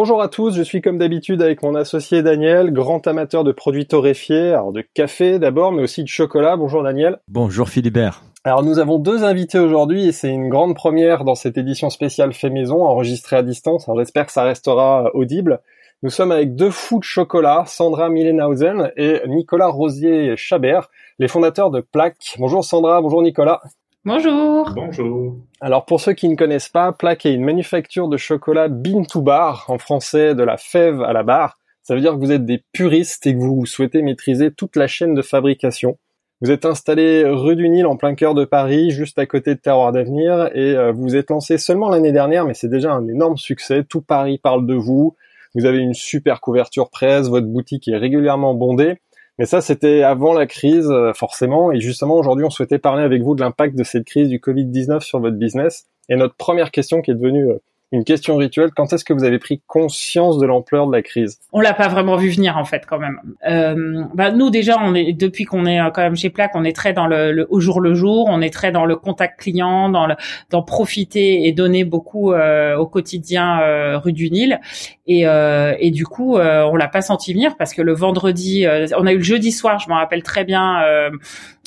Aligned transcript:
Bonjour 0.00 0.22
à 0.22 0.28
tous, 0.28 0.54
je 0.54 0.62
suis 0.62 0.80
comme 0.80 0.96
d'habitude 0.96 1.42
avec 1.42 1.60
mon 1.64 1.74
associé 1.74 2.22
Daniel, 2.22 2.72
grand 2.72 3.04
amateur 3.08 3.42
de 3.42 3.50
produits 3.50 3.88
torréfiés, 3.88 4.50
alors 4.52 4.70
de 4.70 4.80
café 4.94 5.40
d'abord, 5.40 5.72
mais 5.72 5.82
aussi 5.82 6.04
de 6.04 6.08
chocolat. 6.08 6.56
Bonjour 6.56 6.84
Daniel. 6.84 7.18
Bonjour 7.26 7.68
Philibert. 7.68 8.22
Alors 8.44 8.62
nous 8.62 8.78
avons 8.78 9.00
deux 9.00 9.24
invités 9.24 9.58
aujourd'hui 9.58 10.06
et 10.06 10.12
c'est 10.12 10.28
une 10.28 10.50
grande 10.50 10.76
première 10.76 11.24
dans 11.24 11.34
cette 11.34 11.58
édition 11.58 11.90
spéciale 11.90 12.32
fait 12.32 12.48
maison, 12.48 12.84
enregistrée 12.84 13.34
à 13.34 13.42
distance. 13.42 13.88
Alors 13.88 13.98
j'espère 13.98 14.26
que 14.26 14.30
ça 14.32 14.44
restera 14.44 15.10
audible. 15.14 15.58
Nous 16.04 16.10
sommes 16.10 16.30
avec 16.30 16.54
deux 16.54 16.70
fous 16.70 17.00
de 17.00 17.04
chocolat, 17.04 17.64
Sandra 17.66 18.08
Millenhausen 18.08 18.92
et 18.96 19.22
Nicolas 19.26 19.66
Rosier-Chabert, 19.66 20.90
les 21.18 21.26
fondateurs 21.26 21.72
de 21.72 21.80
Plaque. 21.80 22.36
Bonjour 22.38 22.64
Sandra, 22.64 23.02
bonjour 23.02 23.20
Nicolas. 23.20 23.60
Bonjour. 24.04 24.72
Bonjour. 24.74 25.36
Alors 25.60 25.84
pour 25.84 26.00
ceux 26.00 26.12
qui 26.12 26.28
ne 26.28 26.36
connaissent 26.36 26.68
pas, 26.68 26.92
Plaque 26.92 27.26
est 27.26 27.34
une 27.34 27.44
manufacture 27.44 28.08
de 28.08 28.16
chocolat 28.16 28.68
bean 28.68 29.04
to 29.04 29.20
bar, 29.20 29.64
en 29.68 29.78
français 29.78 30.34
de 30.34 30.42
la 30.42 30.56
fève 30.56 31.02
à 31.02 31.12
la 31.12 31.24
barre. 31.24 31.58
Ça 31.82 31.94
veut 31.94 32.00
dire 32.00 32.12
que 32.12 32.18
vous 32.18 32.32
êtes 32.32 32.44
des 32.44 32.62
puristes 32.72 33.26
et 33.26 33.34
que 33.34 33.40
vous 33.40 33.66
souhaitez 33.66 34.02
maîtriser 34.02 34.52
toute 34.52 34.76
la 34.76 34.86
chaîne 34.86 35.14
de 35.14 35.22
fabrication. 35.22 35.98
Vous 36.40 36.52
êtes 36.52 36.64
installé 36.64 37.24
rue 37.26 37.56
du 37.56 37.68
Nil 37.68 37.86
en 37.86 37.96
plein 37.96 38.14
cœur 38.14 38.34
de 38.34 38.44
Paris, 38.44 38.90
juste 38.92 39.18
à 39.18 39.26
côté 39.26 39.56
de 39.56 39.60
Terroir 39.60 39.90
d'Avenir, 39.90 40.50
et 40.54 40.76
euh, 40.76 40.92
vous 40.92 41.02
vous 41.02 41.16
êtes 41.16 41.30
lancé 41.30 41.58
seulement 41.58 41.88
l'année 41.88 42.12
dernière, 42.12 42.44
mais 42.44 42.54
c'est 42.54 42.68
déjà 42.68 42.92
un 42.92 43.08
énorme 43.08 43.36
succès. 43.36 43.82
Tout 43.82 44.02
Paris 44.02 44.38
parle 44.38 44.64
de 44.64 44.74
vous. 44.74 45.16
Vous 45.56 45.64
avez 45.64 45.78
une 45.78 45.94
super 45.94 46.40
couverture 46.40 46.90
presse, 46.90 47.28
votre 47.28 47.48
boutique 47.48 47.88
est 47.88 47.96
régulièrement 47.96 48.54
bondée. 48.54 48.98
Mais 49.38 49.46
ça, 49.46 49.60
c'était 49.60 50.02
avant 50.02 50.32
la 50.32 50.46
crise, 50.46 50.90
euh, 50.90 51.12
forcément. 51.12 51.70
Et 51.72 51.80
justement, 51.80 52.16
aujourd'hui, 52.16 52.44
on 52.44 52.50
souhaitait 52.50 52.78
parler 52.78 53.04
avec 53.04 53.22
vous 53.22 53.34
de 53.34 53.40
l'impact 53.40 53.76
de 53.76 53.84
cette 53.84 54.04
crise 54.04 54.28
du 54.28 54.38
Covid-19 54.38 55.00
sur 55.00 55.20
votre 55.20 55.36
business. 55.36 55.86
Et 56.08 56.16
notre 56.16 56.34
première 56.34 56.70
question 56.70 57.02
qui 57.02 57.12
est 57.12 57.14
devenue 57.14 57.50
euh, 57.50 57.58
une 57.92 58.04
question 58.04 58.36
rituelle. 58.36 58.70
Quand 58.74 58.92
est-ce 58.92 59.04
que 59.04 59.12
vous 59.12 59.24
avez 59.24 59.38
pris 59.38 59.62
conscience 59.66 60.38
de 60.38 60.46
l'ampleur 60.46 60.86
de 60.86 60.92
la 60.92 61.02
crise? 61.02 61.38
On 61.52 61.60
l'a 61.60 61.72
pas 61.72 61.88
vraiment 61.88 62.16
vu 62.16 62.28
venir 62.28 62.58
en 62.58 62.64
fait 62.64 62.84
quand 62.86 62.98
même. 62.98 63.18
Euh, 63.48 64.04
bah, 64.14 64.30
nous 64.30 64.50
déjà, 64.50 64.76
on 64.78 64.94
est 64.94 65.12
depuis 65.14 65.44
qu'on 65.44 65.64
est 65.64 65.80
euh, 65.80 65.90
quand 65.90 66.02
même 66.02 66.16
chez 66.16 66.28
Plaque, 66.30 66.52
on 66.54 66.64
est 66.64 66.76
très 66.76 66.92
dans 66.92 67.06
le, 67.06 67.46
au 67.50 67.60
jour 67.60 67.80
le 67.80 67.94
jour, 67.94 68.26
on 68.28 68.42
est 68.42 68.52
très 68.52 68.72
dans 68.72 68.84
le 68.84 68.96
contact 68.96 69.40
client, 69.40 69.88
dans 69.88 70.06
le, 70.06 70.14
dans 70.50 70.62
profiter 70.62 71.46
et 71.46 71.52
donner 71.52 71.84
beaucoup 71.84 72.32
euh, 72.32 72.76
au 72.76 72.86
quotidien 72.86 73.60
euh, 73.60 73.98
rue 73.98 74.12
du 74.12 74.30
Nil. 74.30 74.60
Et, 75.08 75.26
euh, 75.26 75.74
et 75.80 75.90
du 75.90 76.06
coup, 76.06 76.36
on 76.36 76.76
l'a 76.76 76.88
pas 76.88 77.00
senti 77.00 77.32
venir 77.32 77.56
parce 77.56 77.74
que 77.74 77.82
le 77.82 77.94
vendredi, 77.94 78.66
on 78.96 79.06
a 79.06 79.12
eu 79.12 79.18
le 79.18 79.22
jeudi 79.22 79.50
soir, 79.50 79.78
je 79.80 79.88
m'en 79.88 79.96
rappelle 79.96 80.22
très 80.22 80.44
bien 80.44 80.82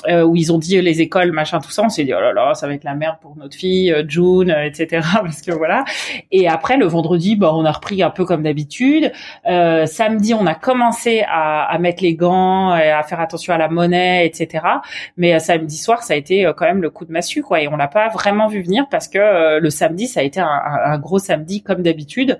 euh, 0.07 0.23
où 0.23 0.35
ils 0.35 0.51
ont 0.51 0.57
dit 0.57 0.81
les 0.81 1.01
écoles, 1.01 1.31
machin, 1.31 1.59
tout 1.59 1.71
ça, 1.71 1.83
on 1.83 1.89
s'est 1.89 2.03
dit 2.03 2.13
oh 2.13 2.19
là 2.19 2.33
là, 2.33 2.53
ça 2.53 2.67
va 2.67 2.73
être 2.73 2.83
la 2.83 2.95
merde 2.95 3.17
pour 3.21 3.35
notre 3.35 3.55
fille, 3.55 3.91
euh, 3.91 4.03
June, 4.07 4.51
euh, 4.51 4.65
etc. 4.65 5.07
Parce 5.13 5.41
que 5.41 5.51
voilà. 5.51 5.85
Et 6.31 6.47
après 6.47 6.77
le 6.77 6.85
vendredi, 6.85 7.35
bah, 7.35 7.51
on 7.53 7.65
a 7.65 7.71
repris 7.71 8.01
un 8.01 8.09
peu 8.09 8.25
comme 8.25 8.43
d'habitude. 8.43 9.11
Euh, 9.47 9.85
samedi, 9.85 10.33
on 10.33 10.45
a 10.45 10.55
commencé 10.55 11.23
à, 11.27 11.63
à, 11.63 11.77
mettre 11.77 12.03
les 12.03 12.15
gants, 12.15 12.75
et 12.75 12.89
à 12.89 13.03
faire 13.03 13.19
attention 13.19 13.53
à 13.53 13.57
la 13.57 13.67
monnaie, 13.67 14.25
etc. 14.25 14.65
Mais 15.17 15.39
samedi 15.39 15.77
soir, 15.77 16.03
ça 16.03 16.13
a 16.13 16.17
été 16.17 16.49
quand 16.55 16.65
même 16.65 16.81
le 16.81 16.89
coup 16.89 17.05
de 17.05 17.11
massue, 17.11 17.41
quoi. 17.41 17.61
Et 17.61 17.67
on 17.67 17.75
l'a 17.75 17.87
pas 17.87 18.09
vraiment 18.09 18.47
vu 18.47 18.61
venir 18.61 18.85
parce 18.89 19.07
que 19.07 19.59
le 19.59 19.69
samedi, 19.69 20.07
ça 20.07 20.19
a 20.19 20.23
été 20.23 20.39
un, 20.39 20.47
un, 20.47 20.97
gros 20.99 21.19
samedi 21.19 21.63
comme 21.63 21.81
d'habitude, 21.81 22.39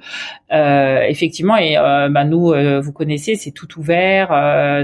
effectivement. 1.07 1.57
Et 1.57 1.75
bah, 1.75 2.23
nous, 2.23 2.53
vous 2.81 2.91
connaissez, 2.91 3.35
c'est 3.35 3.51
tout 3.51 3.79
ouvert, 3.79 4.29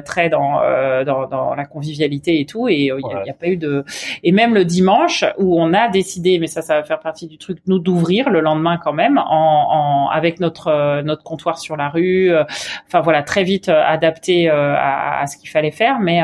très 0.05 0.29
dans, 0.29 0.61
dans 1.05 1.27
dans 1.27 1.55
la 1.55 1.65
convivialité 1.65 2.39
et 2.39 2.45
tout 2.45 2.67
et 2.67 2.85
il 2.85 2.91
euh, 2.91 2.99
n'y 3.23 3.29
a, 3.29 3.33
pas 3.33 3.47
eu 3.47 3.57
de 3.57 3.83
et 4.23 4.31
même 4.31 4.53
le 4.53 4.65
dimanche 4.65 5.23
où 5.37 5.59
on 5.59 5.73
a 5.73 5.87
décidé 5.89 6.39
mais 6.39 6.47
ça 6.47 6.61
ça 6.61 6.75
va 6.75 6.83
faire 6.83 6.99
partie 6.99 7.27
du 7.27 7.37
truc 7.37 7.59
nous 7.67 7.79
d'ouvrir 7.79 8.29
le 8.29 8.41
lendemain 8.41 8.77
quand 8.77 8.93
même 8.93 9.17
en, 9.17 10.09
avec 10.11 10.39
notre 10.39 10.67
euh, 10.67 11.01
notre 11.01 11.23
comptoir 11.23 11.57
sur 11.59 11.75
la 11.75 11.89
rue 11.89 12.31
euh, 12.31 12.43
enfin 12.87 13.01
voilà 13.01 13.23
très 13.23 13.43
vite 13.43 13.69
adapté 13.69 14.49
à, 14.49 15.21
à, 15.21 15.27
ce 15.27 15.37
qu'il 15.37 15.49
fallait 15.49 15.71
faire 15.71 15.99
mais 15.99 16.21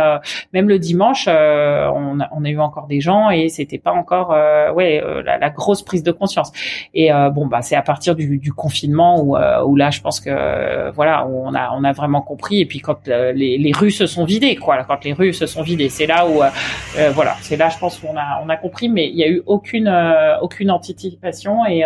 même 0.54 0.70
le 0.70 0.80
dimanche 0.80 1.28
on 1.28 2.20
a, 2.20 2.30
on, 2.32 2.46
a, 2.46 2.50
eu 2.50 2.60
encore 2.60 2.88
des 2.88 3.02
gens 3.02 3.30
et 3.30 3.50
c'était 3.50 3.78
pas 3.78 3.92
encore 3.92 4.30
ouais 4.76 5.02
la, 5.24 5.38
la, 5.38 5.50
grosse 5.50 5.84
prise 5.84 6.04
de 6.04 6.12
conscience 6.12 6.52
et 6.94 7.12
bon 7.32 7.48
bah 7.48 7.62
c'est 7.62 7.76
à 7.76 7.82
partir 7.82 8.16
du, 8.16 8.38
du 8.38 8.54
confinement 8.54 9.22
où, 9.22 9.38
où 9.38 9.73
là 9.76 9.90
je 9.90 10.02
pense 10.02 10.20
que 10.20 10.92
voilà 10.92 11.26
où 11.26 11.48
on 11.48 11.54
a 11.54 11.72
on 11.74 11.84
a 11.84 11.94
vraiment 11.94 12.22
compris. 12.22 12.62
Et 12.62 12.66
puis 12.66 12.80
quand 12.80 13.08
les, 13.08 13.58
les 13.58 13.72
rues 13.72 13.92
se 13.92 14.06
sont 14.06 14.26
vidées 14.26 14.56
quoi 14.56 14.74
quand 14.84 15.04
les 15.04 15.14
rues 15.14 15.34
se 15.34 15.46
sont 15.46 15.62
vidées. 15.62 15.90
C'est 15.90 16.08
là 16.08 16.28
où 16.28 16.42
euh, 16.42 16.50
euh, 16.98 17.12
voilà, 17.12 17.36
c'est 17.42 17.58
là, 17.58 17.70
je 17.70 17.78
pense 17.78 18.00
qu'on 18.00 18.18
a 18.18 18.42
on 18.44 18.50
a 18.50 18.58
compris, 18.58 18.90
mais 18.90 19.08
il 19.08 19.16
y 19.16 19.24
a 19.24 19.28
eu 19.28 19.42
aucune 19.46 19.88
euh, 19.88 20.40
aucune 20.40 20.72
anticipation. 20.72 21.66
Et 21.66 21.84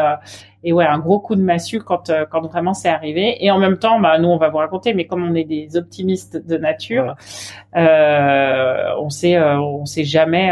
et 0.64 0.74
ouais, 0.74 0.86
un 0.86 1.00
gros 1.00 1.20
coup 1.20 1.36
de 1.36 1.42
massue 1.42 1.80
quand 1.80 2.12
quand 2.32 2.42
vraiment 2.42 2.74
c'est 2.74 2.90
arrivé. 2.90 3.44
Et 3.44 3.52
en 3.52 3.60
même 3.60 3.78
temps, 3.78 4.00
bah 4.00 4.18
nous 4.20 4.30
on 4.30 4.38
va 4.38 4.50
vous 4.50 4.58
raconter, 4.58 4.94
mais 4.94 5.06
comme 5.06 5.24
on 5.24 5.36
est 5.36 5.44
des 5.44 5.78
optimistes 5.78 6.38
de 6.46 6.58
nature, 6.58 7.16
on 7.76 9.10
sait 9.10 9.40
on 9.40 9.86
sait 9.86 10.04
jamais. 10.04 10.50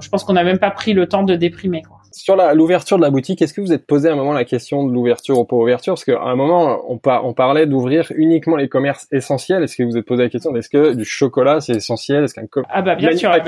je 0.00 0.08
pense 0.08 0.24
qu'on 0.24 0.34
n'a 0.34 0.44
même 0.44 0.58
pas 0.58 0.70
pris 0.70 0.92
le 0.92 1.06
temps 1.06 1.22
de 1.22 1.34
déprimer 1.34 1.82
quoi 1.82 2.01
sur 2.12 2.36
l'ouverture 2.54 2.96
de 2.96 3.02
la 3.02 3.10
boutique, 3.10 3.42
est-ce 3.42 3.54
que 3.54 3.60
vous 3.60 3.72
êtes 3.72 3.86
posé 3.86 4.08
à 4.08 4.12
un 4.12 4.16
moment 4.16 4.32
la 4.32 4.44
question 4.44 4.86
de 4.86 4.92
l'ouverture 4.92 5.38
ou 5.38 5.44
pas 5.44 5.56
ouverture? 5.56 5.94
Parce 5.94 6.04
qu'à 6.04 6.20
un 6.20 6.36
moment, 6.36 6.80
on, 6.88 7.00
on 7.04 7.34
parlait 7.34 7.66
d'ouvrir 7.66 8.12
uniquement 8.16 8.56
les 8.56 8.68
commerces 8.68 9.06
essentiels. 9.12 9.62
Est-ce 9.62 9.76
que 9.76 9.82
vous 9.82 9.96
êtes 9.96 10.06
posé 10.06 10.22
la 10.22 10.28
question 10.28 10.54
est-ce 10.56 10.68
que 10.68 10.94
du 10.94 11.04
chocolat 11.04 11.60
c'est 11.60 11.76
essentiel? 11.76 12.24
Est-ce 12.24 12.34
qu'un 12.34 12.46
ah 12.68 12.82
bah 12.82 12.94
bien 12.94 13.16
sûr. 13.16 13.30
Là, 13.30 13.38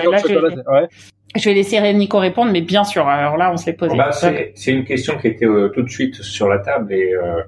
je, 1.36 1.44
vais... 1.48 1.54
laisser 1.54 1.92
Nico 1.94 2.18
répondre, 2.18 2.52
mais 2.52 2.60
bien 2.60 2.84
sûr. 2.84 3.06
Alors 3.08 3.36
là, 3.36 3.52
on 3.52 3.56
se 3.56 3.66
l'est 3.66 3.72
posé. 3.72 3.96
Bah, 3.96 4.10
c'est 4.12 4.70
une 4.72 4.84
question 4.84 5.16
qui 5.18 5.28
était 5.28 5.46
euh, 5.46 5.68
tout 5.68 5.82
de 5.82 5.90
suite 5.90 6.16
sur 6.16 6.48
la 6.48 6.58
table 6.58 6.92
et 6.92 7.12
euh, 7.12 7.42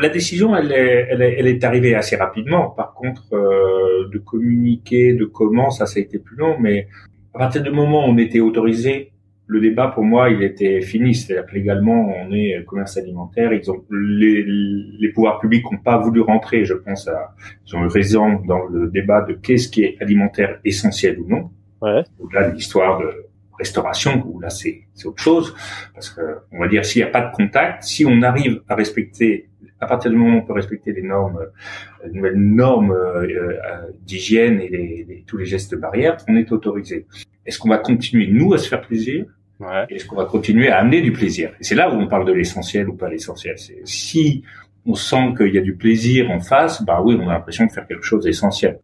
la 0.00 0.08
décision, 0.08 0.56
elle 0.56 0.72
est, 0.72 1.06
elle, 1.10 1.22
est, 1.22 1.36
elle 1.38 1.46
est, 1.46 1.64
arrivée 1.64 1.94
assez 1.94 2.16
rapidement. 2.16 2.70
Par 2.70 2.94
contre, 2.94 3.34
euh, 3.34 4.08
de 4.12 4.18
communiquer, 4.18 5.12
de 5.12 5.24
comment, 5.24 5.70
ça, 5.70 5.86
ça 5.86 5.98
a 5.98 6.02
été 6.02 6.18
plus 6.18 6.36
long. 6.36 6.56
Mais 6.58 6.88
à 7.34 7.38
partir 7.38 7.62
du 7.62 7.70
moment 7.70 8.06
où 8.06 8.10
on 8.10 8.18
était 8.18 8.40
autorisé 8.40 9.12
le 9.46 9.60
débat 9.60 9.88
pour 9.88 10.04
moi 10.04 10.30
il 10.30 10.42
était 10.42 10.80
fini. 10.80 11.14
C'est-à-dire 11.14 11.46
que 11.46 11.54
légalement 11.54 12.08
on 12.08 12.32
est 12.32 12.64
commerce 12.66 12.96
alimentaire. 12.96 13.52
Ils 13.52 13.70
ont 13.70 13.84
les, 13.90 14.44
les 14.44 15.08
pouvoirs 15.10 15.38
publics 15.40 15.64
n'ont 15.70 15.78
pas 15.78 15.98
voulu 15.98 16.20
rentrer 16.20 16.64
je 16.64 16.74
pense 16.74 17.08
à 17.08 17.34
ils 17.66 17.76
ont 17.76 17.84
eu 17.84 17.88
raison 17.88 18.40
dans 18.46 18.64
le 18.66 18.88
débat 18.88 19.22
de 19.22 19.34
qu'est-ce 19.34 19.68
qui 19.68 19.84
est 19.84 19.96
alimentaire 20.00 20.60
essentiel 20.64 21.18
ou 21.20 21.28
non. 21.28 21.50
Ouais. 21.82 22.02
au-delà 22.18 22.48
de 22.48 22.54
l'histoire 22.54 22.98
de 23.00 23.26
restauration 23.58 24.24
où 24.26 24.40
là 24.40 24.50
c'est 24.50 24.82
c'est 24.94 25.06
autre 25.06 25.22
chose. 25.22 25.54
Parce 25.94 26.10
que 26.10 26.20
on 26.52 26.58
va 26.58 26.68
dire 26.68 26.84
s'il 26.84 27.02
n'y 27.02 27.08
a 27.08 27.10
pas 27.10 27.22
de 27.22 27.32
contact 27.34 27.82
si 27.82 28.04
on 28.06 28.22
arrive 28.22 28.62
à 28.68 28.74
respecter 28.74 29.48
à 29.80 29.86
partir 29.86 30.10
du 30.10 30.16
moment 30.16 30.36
où 30.36 30.40
on 30.40 30.46
peut 30.46 30.54
respecter 30.54 30.92
les 30.92 31.02
normes 31.02 31.38
les 32.04 32.12
nouvelles 32.12 32.38
normes 32.38 32.92
euh, 32.92 33.26
euh, 33.26 33.90
d'hygiène 34.06 34.60
et 34.60 34.68
les, 34.68 35.24
tous 35.26 35.36
les 35.36 35.44
gestes 35.46 35.74
barrières 35.74 36.16
on 36.28 36.36
est 36.36 36.50
autorisé. 36.52 37.06
Est-ce 37.44 37.58
qu'on 37.58 37.68
va 37.68 37.78
continuer 37.78 38.26
nous 38.26 38.54
à 38.54 38.58
se 38.58 38.68
faire 38.68 38.80
plaisir 38.80 39.26
Ouais. 39.60 39.86
Est-ce 39.88 40.06
qu'on 40.06 40.16
va 40.16 40.26
continuer 40.26 40.68
à 40.68 40.78
amener 40.78 41.00
du 41.00 41.12
plaisir? 41.12 41.50
Et 41.60 41.64
c'est 41.64 41.74
là 41.74 41.90
où 41.90 41.98
on 41.98 42.06
parle 42.06 42.26
de 42.26 42.32
l'essentiel 42.32 42.88
ou 42.88 42.94
pas 42.94 43.08
l'essentiel. 43.08 43.58
C'est 43.58 43.80
si 43.84 44.42
on 44.86 44.94
sent 44.94 45.34
qu'il 45.36 45.54
y 45.54 45.58
a 45.58 45.62
du 45.62 45.74
plaisir 45.74 46.30
en 46.30 46.40
face, 46.40 46.82
bah 46.82 47.00
oui, 47.02 47.18
on 47.20 47.28
a 47.28 47.32
l'impression 47.32 47.66
de 47.66 47.72
faire 47.72 47.86
quelque 47.86 48.04
chose 48.04 48.24
d'essentiel. 48.24 48.78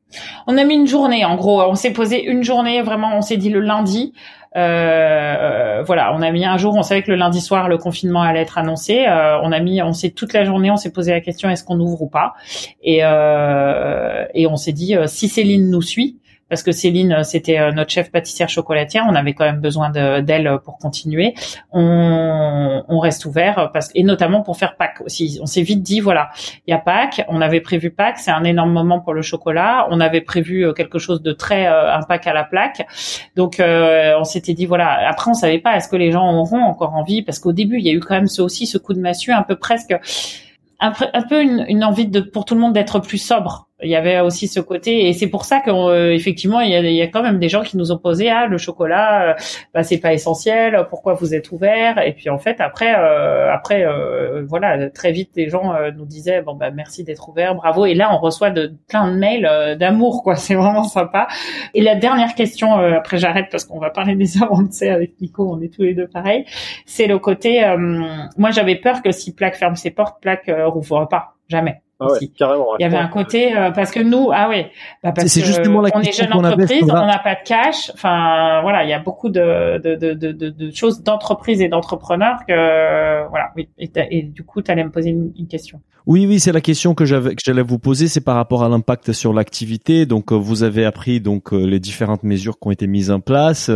On 0.46 0.58
a 0.58 0.64
mis 0.64 0.74
une 0.74 0.86
journée, 0.86 1.24
en 1.24 1.36
gros, 1.36 1.62
on 1.62 1.74
s'est 1.74 1.92
posé 1.92 2.24
une 2.24 2.42
journée, 2.42 2.82
vraiment, 2.82 3.16
on 3.16 3.22
s'est 3.22 3.36
dit 3.36 3.50
le 3.50 3.60
lundi. 3.60 4.12
Euh, 4.54 4.60
euh, 4.60 5.82
voilà, 5.82 6.12
on 6.14 6.20
a 6.20 6.30
mis 6.30 6.44
un 6.44 6.58
jour, 6.58 6.74
on 6.74 6.82
savait 6.82 7.02
que 7.02 7.10
le 7.10 7.16
lundi 7.16 7.40
soir 7.40 7.68
le 7.68 7.78
confinement 7.78 8.22
allait 8.22 8.42
être 8.42 8.58
annoncé. 8.58 9.06
Euh, 9.06 9.38
on 9.42 9.52
a 9.52 9.60
mis, 9.60 9.80
on 9.80 9.92
s'est 9.92 10.10
toute 10.10 10.32
la 10.32 10.44
journée, 10.44 10.70
on 10.70 10.76
s'est 10.76 10.92
posé 10.92 11.12
la 11.12 11.20
question 11.20 11.48
est-ce 11.48 11.64
qu'on 11.64 11.80
ouvre 11.80 12.02
ou 12.02 12.08
pas, 12.08 12.34
et 12.82 12.98
euh, 13.02 14.24
et 14.34 14.46
on 14.46 14.56
s'est 14.56 14.72
dit 14.72 14.94
si 15.06 15.28
Céline 15.28 15.70
nous 15.70 15.82
suit, 15.82 16.18
parce 16.52 16.62
que 16.62 16.70
Céline, 16.70 17.24
c'était 17.24 17.72
notre 17.72 17.90
chef 17.90 18.12
pâtissière 18.12 18.50
chocolatière, 18.50 19.06
on 19.08 19.14
avait 19.14 19.32
quand 19.32 19.46
même 19.46 19.62
besoin 19.62 19.88
d'elle 19.88 20.58
pour 20.62 20.76
continuer. 20.76 21.32
On, 21.70 22.84
on 22.86 22.98
reste 22.98 23.24
ouvert 23.24 23.70
parce 23.72 23.88
et 23.94 24.02
notamment 24.02 24.42
pour 24.42 24.58
faire 24.58 24.76
Pâques 24.76 25.00
aussi. 25.00 25.38
On 25.40 25.46
s'est 25.46 25.62
vite 25.62 25.82
dit 25.82 26.00
voilà, 26.00 26.28
il 26.66 26.72
y 26.72 26.74
a 26.74 26.78
Pâques, 26.78 27.24
on 27.28 27.40
avait 27.40 27.62
prévu 27.62 27.90
Pâques, 27.90 28.18
c'est 28.18 28.32
un 28.32 28.44
énorme 28.44 28.70
moment 28.70 29.00
pour 29.00 29.14
le 29.14 29.22
chocolat. 29.22 29.86
On 29.88 29.98
avait 29.98 30.20
prévu 30.20 30.74
quelque 30.74 30.98
chose 30.98 31.22
de 31.22 31.32
très 31.32 31.66
un 31.66 32.02
Pâques 32.02 32.26
à 32.26 32.34
la 32.34 32.44
plaque, 32.44 32.86
donc 33.34 33.56
on 33.58 34.24
s'était 34.24 34.52
dit 34.52 34.66
voilà. 34.66 35.08
Après, 35.08 35.30
on 35.30 35.34
savait 35.34 35.58
pas 35.58 35.74
est-ce 35.76 35.88
que 35.88 35.96
les 35.96 36.12
gens 36.12 36.30
auront 36.34 36.60
encore 36.60 36.94
envie? 36.94 37.22
Parce 37.22 37.38
qu'au 37.38 37.52
début, 37.52 37.78
il 37.78 37.86
y 37.86 37.88
a 37.88 37.94
eu 37.94 38.00
quand 38.00 38.14
même 38.14 38.26
ce, 38.26 38.42
aussi 38.42 38.66
ce 38.66 38.76
coup 38.76 38.92
de 38.92 39.00
massue 39.00 39.32
un 39.32 39.42
peu 39.42 39.56
presque 39.56 39.94
un 40.84 41.22
peu 41.22 41.40
une, 41.40 41.64
une, 41.68 41.84
envie 41.84 42.08
de 42.08 42.20
pour 42.20 42.44
tout 42.44 42.54
le 42.54 42.60
monde 42.60 42.72
d'être 42.72 42.98
plus 42.98 43.18
sobre 43.18 43.68
il 43.82 43.90
y 43.90 43.96
avait 43.96 44.20
aussi 44.20 44.48
ce 44.48 44.60
côté 44.60 45.08
et 45.08 45.12
c'est 45.12 45.26
pour 45.26 45.44
ça 45.44 45.60
qu'effectivement 45.60 46.58
euh, 46.58 46.64
il, 46.64 46.92
y 46.92 47.02
a, 47.02 47.06
quand 47.08 47.22
même 47.22 47.38
des 47.38 47.48
gens 47.48 47.62
qui 47.62 47.76
nous 47.76 47.92
ont 47.92 47.98
posé 47.98 48.30
ah 48.30 48.46
le 48.46 48.58
chocolat 48.58 49.30
euh, 49.30 49.34
bah 49.74 49.82
c'est 49.82 49.98
pas 49.98 50.12
essentiel 50.12 50.86
pourquoi 50.88 51.14
vous 51.14 51.34
êtes 51.34 51.50
ouvert 51.52 51.98
et 51.98 52.12
puis 52.12 52.30
en 52.30 52.38
fait 52.38 52.60
après 52.60 52.94
euh, 52.94 53.52
après 53.52 53.84
euh, 53.84 54.44
voilà 54.46 54.90
très 54.90 55.12
vite 55.12 55.30
les 55.36 55.48
gens 55.48 55.72
nous 55.96 56.04
disaient 56.04 56.42
bon 56.42 56.54
bah 56.54 56.70
merci 56.70 57.04
d'être 57.04 57.28
ouvert 57.28 57.54
bravo. 57.54 57.86
Et 57.86 57.94
là 57.94 58.14
on 58.14 58.18
reçoit 58.18 58.50
de 58.50 58.74
plein 58.88 59.10
de 59.10 59.16
mails 59.16 59.76
d'amour 59.78 60.22
quoi. 60.22 60.36
C'est 60.42 60.54
vraiment 60.54 60.84
sympa. 60.84 61.28
Et 61.74 61.82
la 61.82 61.94
dernière 61.94 62.34
question 62.34 62.74
après 62.74 63.18
j'arrête 63.18 63.46
parce 63.50 63.64
qu'on 63.64 63.78
va 63.78 63.90
parler 63.90 64.14
des 64.14 64.42
avancées 64.42 64.88
avec 64.88 65.20
Nico 65.20 65.50
on 65.52 65.60
est 65.60 65.72
tous 65.72 65.82
les 65.82 65.94
deux 65.94 66.08
pareils. 66.08 66.44
C'est 66.86 67.06
le 67.06 67.18
côté 67.18 67.62
moi 68.36 68.50
j'avais 68.50 68.76
peur 68.76 69.02
que 69.02 69.12
si 69.12 69.34
Plaque 69.34 69.56
ferme 69.56 69.76
ses 69.76 69.90
portes 69.90 70.20
Plaque 70.20 70.50
rouvre 70.66 71.06
pas. 71.08 71.34
Jamais 71.48 71.81
ah 72.10 72.18
carrément. 72.36 72.76
Il 72.78 72.82
y 72.82 72.84
avait 72.84 72.96
un 72.96 73.08
côté 73.08 73.56
euh, 73.56 73.70
parce 73.70 73.90
que 73.90 74.00
nous, 74.00 74.30
ah 74.32 74.48
oui, 74.48 74.66
bah 75.02 75.12
parce 75.12 75.28
c'est 75.28 75.44
justement 75.44 75.80
la 75.80 75.90
on 75.94 76.00
est 76.00 76.12
jeune 76.12 76.32
entreprise, 76.32 76.82
on 76.82 77.06
n'a 77.06 77.18
pas 77.18 77.34
de 77.34 77.42
cash. 77.44 77.90
Enfin, 77.94 78.60
voilà, 78.62 78.84
il 78.84 78.90
y 78.90 78.92
a 78.92 78.98
beaucoup 78.98 79.28
de 79.28 79.78
de 79.78 79.94
de 79.94 80.14
de, 80.14 80.50
de 80.50 80.70
choses 80.74 81.02
d'entreprise 81.02 81.60
et 81.60 81.68
d'entrepreneurs 81.68 82.40
que 82.46 83.28
voilà. 83.28 83.50
Oui. 83.56 83.68
Et, 83.78 84.22
du 84.22 84.44
coup, 84.44 84.62
tu 84.62 84.70
allais 84.70 84.84
me 84.84 84.90
poser 84.90 85.10
une, 85.10 85.46
question. 85.48 85.80
Oui, 86.06 86.26
oui, 86.26 86.40
c'est 86.40 86.52
la 86.52 86.60
question 86.60 86.94
que 86.94 87.04
j'avais 87.04 87.34
que 87.34 87.42
j'allais 87.44 87.62
vous 87.62 87.78
poser, 87.78 88.08
c'est 88.08 88.20
par 88.20 88.36
rapport 88.36 88.64
à 88.64 88.68
l'impact 88.68 89.12
sur 89.12 89.32
l'activité. 89.32 90.06
Donc, 90.06 90.32
euh, 90.32 90.36
vous 90.36 90.62
avez 90.62 90.84
appris 90.84 91.20
donc 91.20 91.52
euh, 91.52 91.64
les 91.64 91.80
différentes 91.80 92.22
mesures 92.22 92.58
qui 92.58 92.68
ont 92.68 92.70
été 92.70 92.86
mises 92.86 93.10
en 93.10 93.20
place 93.20 93.70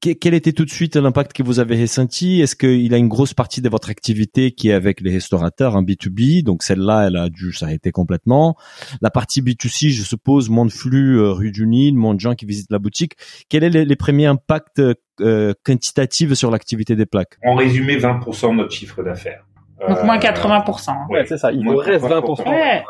quel 0.00 0.34
était 0.34 0.52
tout 0.52 0.64
de 0.64 0.70
suite 0.70 0.96
l'impact 0.96 1.32
que 1.32 1.42
vous 1.42 1.60
avez 1.60 1.80
ressenti? 1.80 2.42
Est-ce 2.42 2.56
qu'il 2.56 2.92
a 2.92 2.96
une 2.96 3.08
grosse 3.08 3.32
partie 3.32 3.62
de 3.62 3.68
votre 3.68 3.90
activité 3.90 4.52
qui 4.52 4.68
est 4.68 4.72
avec 4.72 5.00
les 5.00 5.10
restaurateurs 5.10 5.76
en 5.76 5.82
B2B 5.82 6.42
Donc 6.42 6.62
celle-là, 6.62 7.06
elle 7.06 7.16
a 7.16 7.28
dû 7.28 7.52
s'arrêter 7.52 7.90
complètement. 7.90 8.56
La 9.00 9.10
partie 9.10 9.40
B2C, 9.40 9.90
je 9.90 10.02
suppose, 10.02 10.50
moins 10.50 10.66
de 10.66 10.72
flux 10.72 11.18
euh, 11.18 11.32
rue 11.32 11.52
du 11.52 11.66
Nil, 11.66 11.96
moins 11.96 12.14
de 12.14 12.20
gens 12.20 12.34
qui 12.34 12.44
visitent 12.44 12.70
la 12.70 12.78
boutique. 12.78 13.14
Quels 13.48 13.72
sont 13.72 13.78
les, 13.78 13.96
premiers 13.96 14.26
impacts 14.26 14.82
euh, 15.20 15.54
quantitatifs 15.64 16.34
sur 16.34 16.50
l'activité 16.50 16.96
des 16.96 17.06
plaques? 17.06 17.38
En 17.44 17.54
résumé, 17.54 17.96
20% 17.96 18.50
de 18.50 18.56
notre 18.56 18.72
chiffre 18.72 19.02
d'affaires. 19.02 19.44
Donc 19.88 20.02
moins 20.04 20.18
80%. 20.18 20.90
Hein. 20.90 21.06
Ouais, 21.10 21.24
c'est 21.26 21.38
ça. 21.38 21.52
Il 21.52 21.60
nous 21.60 21.76
reste 21.76 22.04
20%. 22.04 22.48
Ouais. 22.48 22.82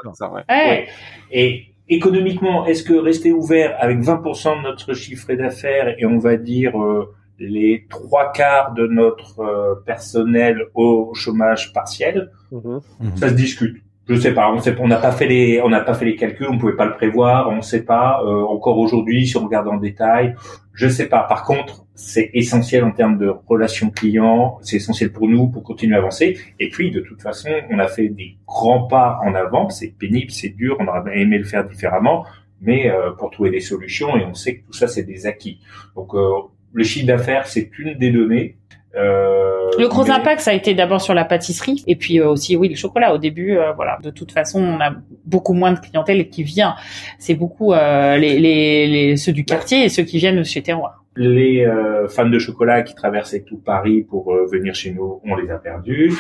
ouais. 0.49 0.89
Et 1.31 1.74
économiquement, 1.89 2.67
est-ce 2.67 2.83
que 2.83 2.95
rester 2.95 3.33
ouvert 3.33 3.77
avec 3.79 4.01
20% 4.01 4.59
de 4.59 4.63
notre 4.63 4.95
chiffre 4.95 5.33
d'affaires 5.35 5.95
et 5.99 6.07
on 6.07 6.19
va 6.19 6.37
dire 6.37 6.81
euh, 6.81 7.15
les 7.39 7.87
trois 7.91 8.33
quarts 8.33 8.73
de 8.75 8.87
notre 8.87 9.41
euh, 9.41 9.75
personnel 9.85 10.67
au 10.75 11.13
chômage 11.15 11.73
partiel, 11.73 12.31
mhm. 12.53 12.81
ça 13.17 13.29
se 13.29 13.35
discute. 13.35 13.84
Je 14.07 14.17
sais 14.17 14.35
pas, 14.35 14.53
on 14.53 14.59
sait, 14.59 14.75
n'a 14.75 14.99
pas 14.99 15.13
fait 15.13 15.27
les, 15.27 15.63
on 15.63 15.71
n'a 15.71 15.81
pas 15.81 15.95
fait 15.95 16.05
les 16.05 16.17
calculs, 16.17 16.47
on 16.51 16.59
pouvait 16.59 16.77
pas 16.77 16.85
le 16.85 16.93
prévoir, 16.93 17.49
on 17.49 17.63
sait 17.63 17.85
pas. 17.85 18.21
Euh, 18.23 18.43
encore 18.43 18.79
aujourd'hui, 18.79 19.27
si 19.27 19.37
on 19.39 19.45
regarde 19.45 19.67
en 19.67 19.79
détail, 19.79 20.35
je 20.75 20.89
sais 20.89 21.09
pas. 21.09 21.23
Par 21.23 21.45
contre, 21.45 21.87
c'est 21.95 22.31
essentiel 22.35 22.85
en 22.85 22.91
termes 22.91 23.17
de 23.17 23.33
relations 23.47 23.89
clients, 23.89 24.59
c'est 24.61 24.77
essentiel 24.77 25.11
pour 25.11 25.27
nous 25.27 25.49
pour 25.49 25.63
continuer 25.63 25.95
à 25.95 26.01
avancer. 26.01 26.37
Et 26.61 26.69
puis, 26.69 26.91
de 26.91 27.01
toute 27.01 27.23
façon, 27.23 27.49
on 27.71 27.79
a 27.79 27.87
fait 27.87 28.09
des 28.09 28.37
grands 28.47 28.87
pas 28.87 29.21
en 29.25 29.35
avant. 29.35 29.71
C'est 29.71 29.97
pénible, 29.99 30.31
c'est 30.31 30.51
dur, 30.51 30.77
on 30.81 30.87
aurait 30.87 31.19
aimé 31.19 31.39
le 31.39 31.45
faire 31.45 31.67
différemment, 31.67 32.27
mais 32.61 32.91
euh, 32.91 33.13
pour 33.13 33.31
trouver 33.31 33.51
des 33.51 33.61
solutions. 33.61 34.19
Et 34.19 34.25
on 34.27 34.35
sait 34.35 34.59
que 34.59 34.67
tout 34.67 34.75
ça, 34.75 34.87
c'est 34.87 35.05
des 35.05 35.27
acquis. 35.27 35.61
Donc, 35.97 36.15
euh, 36.15 36.29
le 36.75 36.85
chiffre 36.85 37.07
d'affaires, 37.07 37.47
c'est 37.47 37.71
une 37.79 37.95
des 37.95 38.11
données. 38.11 38.59
Euh, 38.97 39.71
le 39.79 39.89
gros 39.89 40.09
impact, 40.11 40.41
ça 40.41 40.53
a 40.53 40.55
été 40.55 40.75
d'abord 40.75 41.01
sur 41.01 41.15
la 41.15 41.25
pâtisserie 41.25 41.83
et 41.87 41.97
puis 41.97 42.21
euh, 42.21 42.29
aussi, 42.29 42.57
oui, 42.57 42.69
le 42.69 42.77
chocolat. 42.77 43.15
Au 43.15 43.19
début, 43.19 43.57
euh, 43.57 43.73
voilà, 43.73 43.99
de 44.03 44.11
toute 44.11 44.33
façon, 44.33 44.63
on 44.63 44.81
a 44.81 44.93
beaucoup 45.25 45.53
moins 45.53 45.73
de 45.73 45.81
clientèle 45.81 46.29
qui 46.29 46.43
vient. 46.43 46.75
C'est 47.19 47.35
beaucoup 47.35 47.73
les, 47.73 48.39
les, 48.39 48.87
les, 48.87 49.17
ceux 49.17 49.33
du 49.33 49.45
quartier 49.45 49.85
et 49.85 49.89
ceux 49.89 50.05
qui 50.05 50.19
viennent 50.19 50.45
chez 50.45 50.63
Terroir. 50.63 51.05
Les 51.17 51.65
fans 52.09 52.29
de 52.29 52.39
chocolat 52.39 52.83
qui 52.83 52.95
traversaient 52.95 53.43
tout 53.43 53.59
Paris 53.59 54.03
pour 54.03 54.35
venir 54.51 54.75
chez 54.75 54.93
nous, 54.93 55.21
on 55.25 55.37
les 55.37 55.51
a 55.51 55.59
perdus 55.59 56.13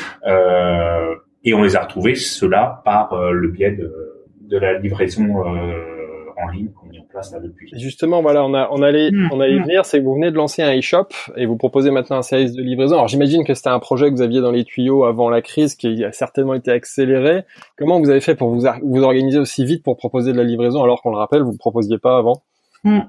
et 1.44 1.54
on 1.54 1.62
les 1.62 1.76
a 1.76 1.82
retrouvés, 1.82 2.14
ceux-là, 2.14 2.80
par 2.84 3.14
le 3.32 3.48
biais 3.48 3.72
de, 3.72 3.92
de 4.40 4.58
la 4.58 4.78
livraison 4.78 5.42
en 6.36 6.48
ligne 6.48 6.70
Justement, 7.72 8.22
voilà, 8.22 8.44
on 8.44 8.54
a, 8.54 8.68
on 8.70 8.82
allait, 8.82 9.10
mm. 9.10 9.28
on 9.32 9.40
allait 9.40 9.58
mm. 9.58 9.62
venir, 9.62 9.84
c'est 9.84 9.98
que 9.98 10.04
vous 10.04 10.14
venez 10.14 10.30
de 10.30 10.36
lancer 10.36 10.62
un 10.62 10.76
e-shop 10.76 11.08
et 11.36 11.46
vous 11.46 11.56
proposez 11.56 11.90
maintenant 11.90 12.18
un 12.18 12.22
service 12.22 12.52
de 12.52 12.62
livraison. 12.62 12.94
Alors 12.94 13.08
j'imagine 13.08 13.44
que 13.44 13.54
c'était 13.54 13.68
un 13.68 13.78
projet 13.78 14.10
que 14.10 14.16
vous 14.16 14.22
aviez 14.22 14.40
dans 14.40 14.50
les 14.50 14.64
tuyaux 14.64 15.04
avant 15.04 15.30
la 15.30 15.42
crise, 15.42 15.74
qui 15.74 16.04
a 16.04 16.12
certainement 16.12 16.54
été 16.54 16.70
accéléré. 16.70 17.44
Comment 17.76 18.00
vous 18.00 18.10
avez 18.10 18.20
fait 18.20 18.34
pour 18.34 18.50
vous, 18.50 18.66
vous 18.82 19.02
organiser 19.02 19.38
aussi 19.38 19.64
vite 19.64 19.82
pour 19.82 19.96
proposer 19.96 20.32
de 20.32 20.36
la 20.36 20.44
livraison 20.44 20.82
alors 20.82 21.02
qu'on 21.02 21.10
le 21.10 21.18
rappelle, 21.18 21.42
vous 21.42 21.52
ne 21.52 21.58
proposiez 21.58 21.98
pas 21.98 22.18
avant? 22.18 22.42
Hmm. 22.84 23.00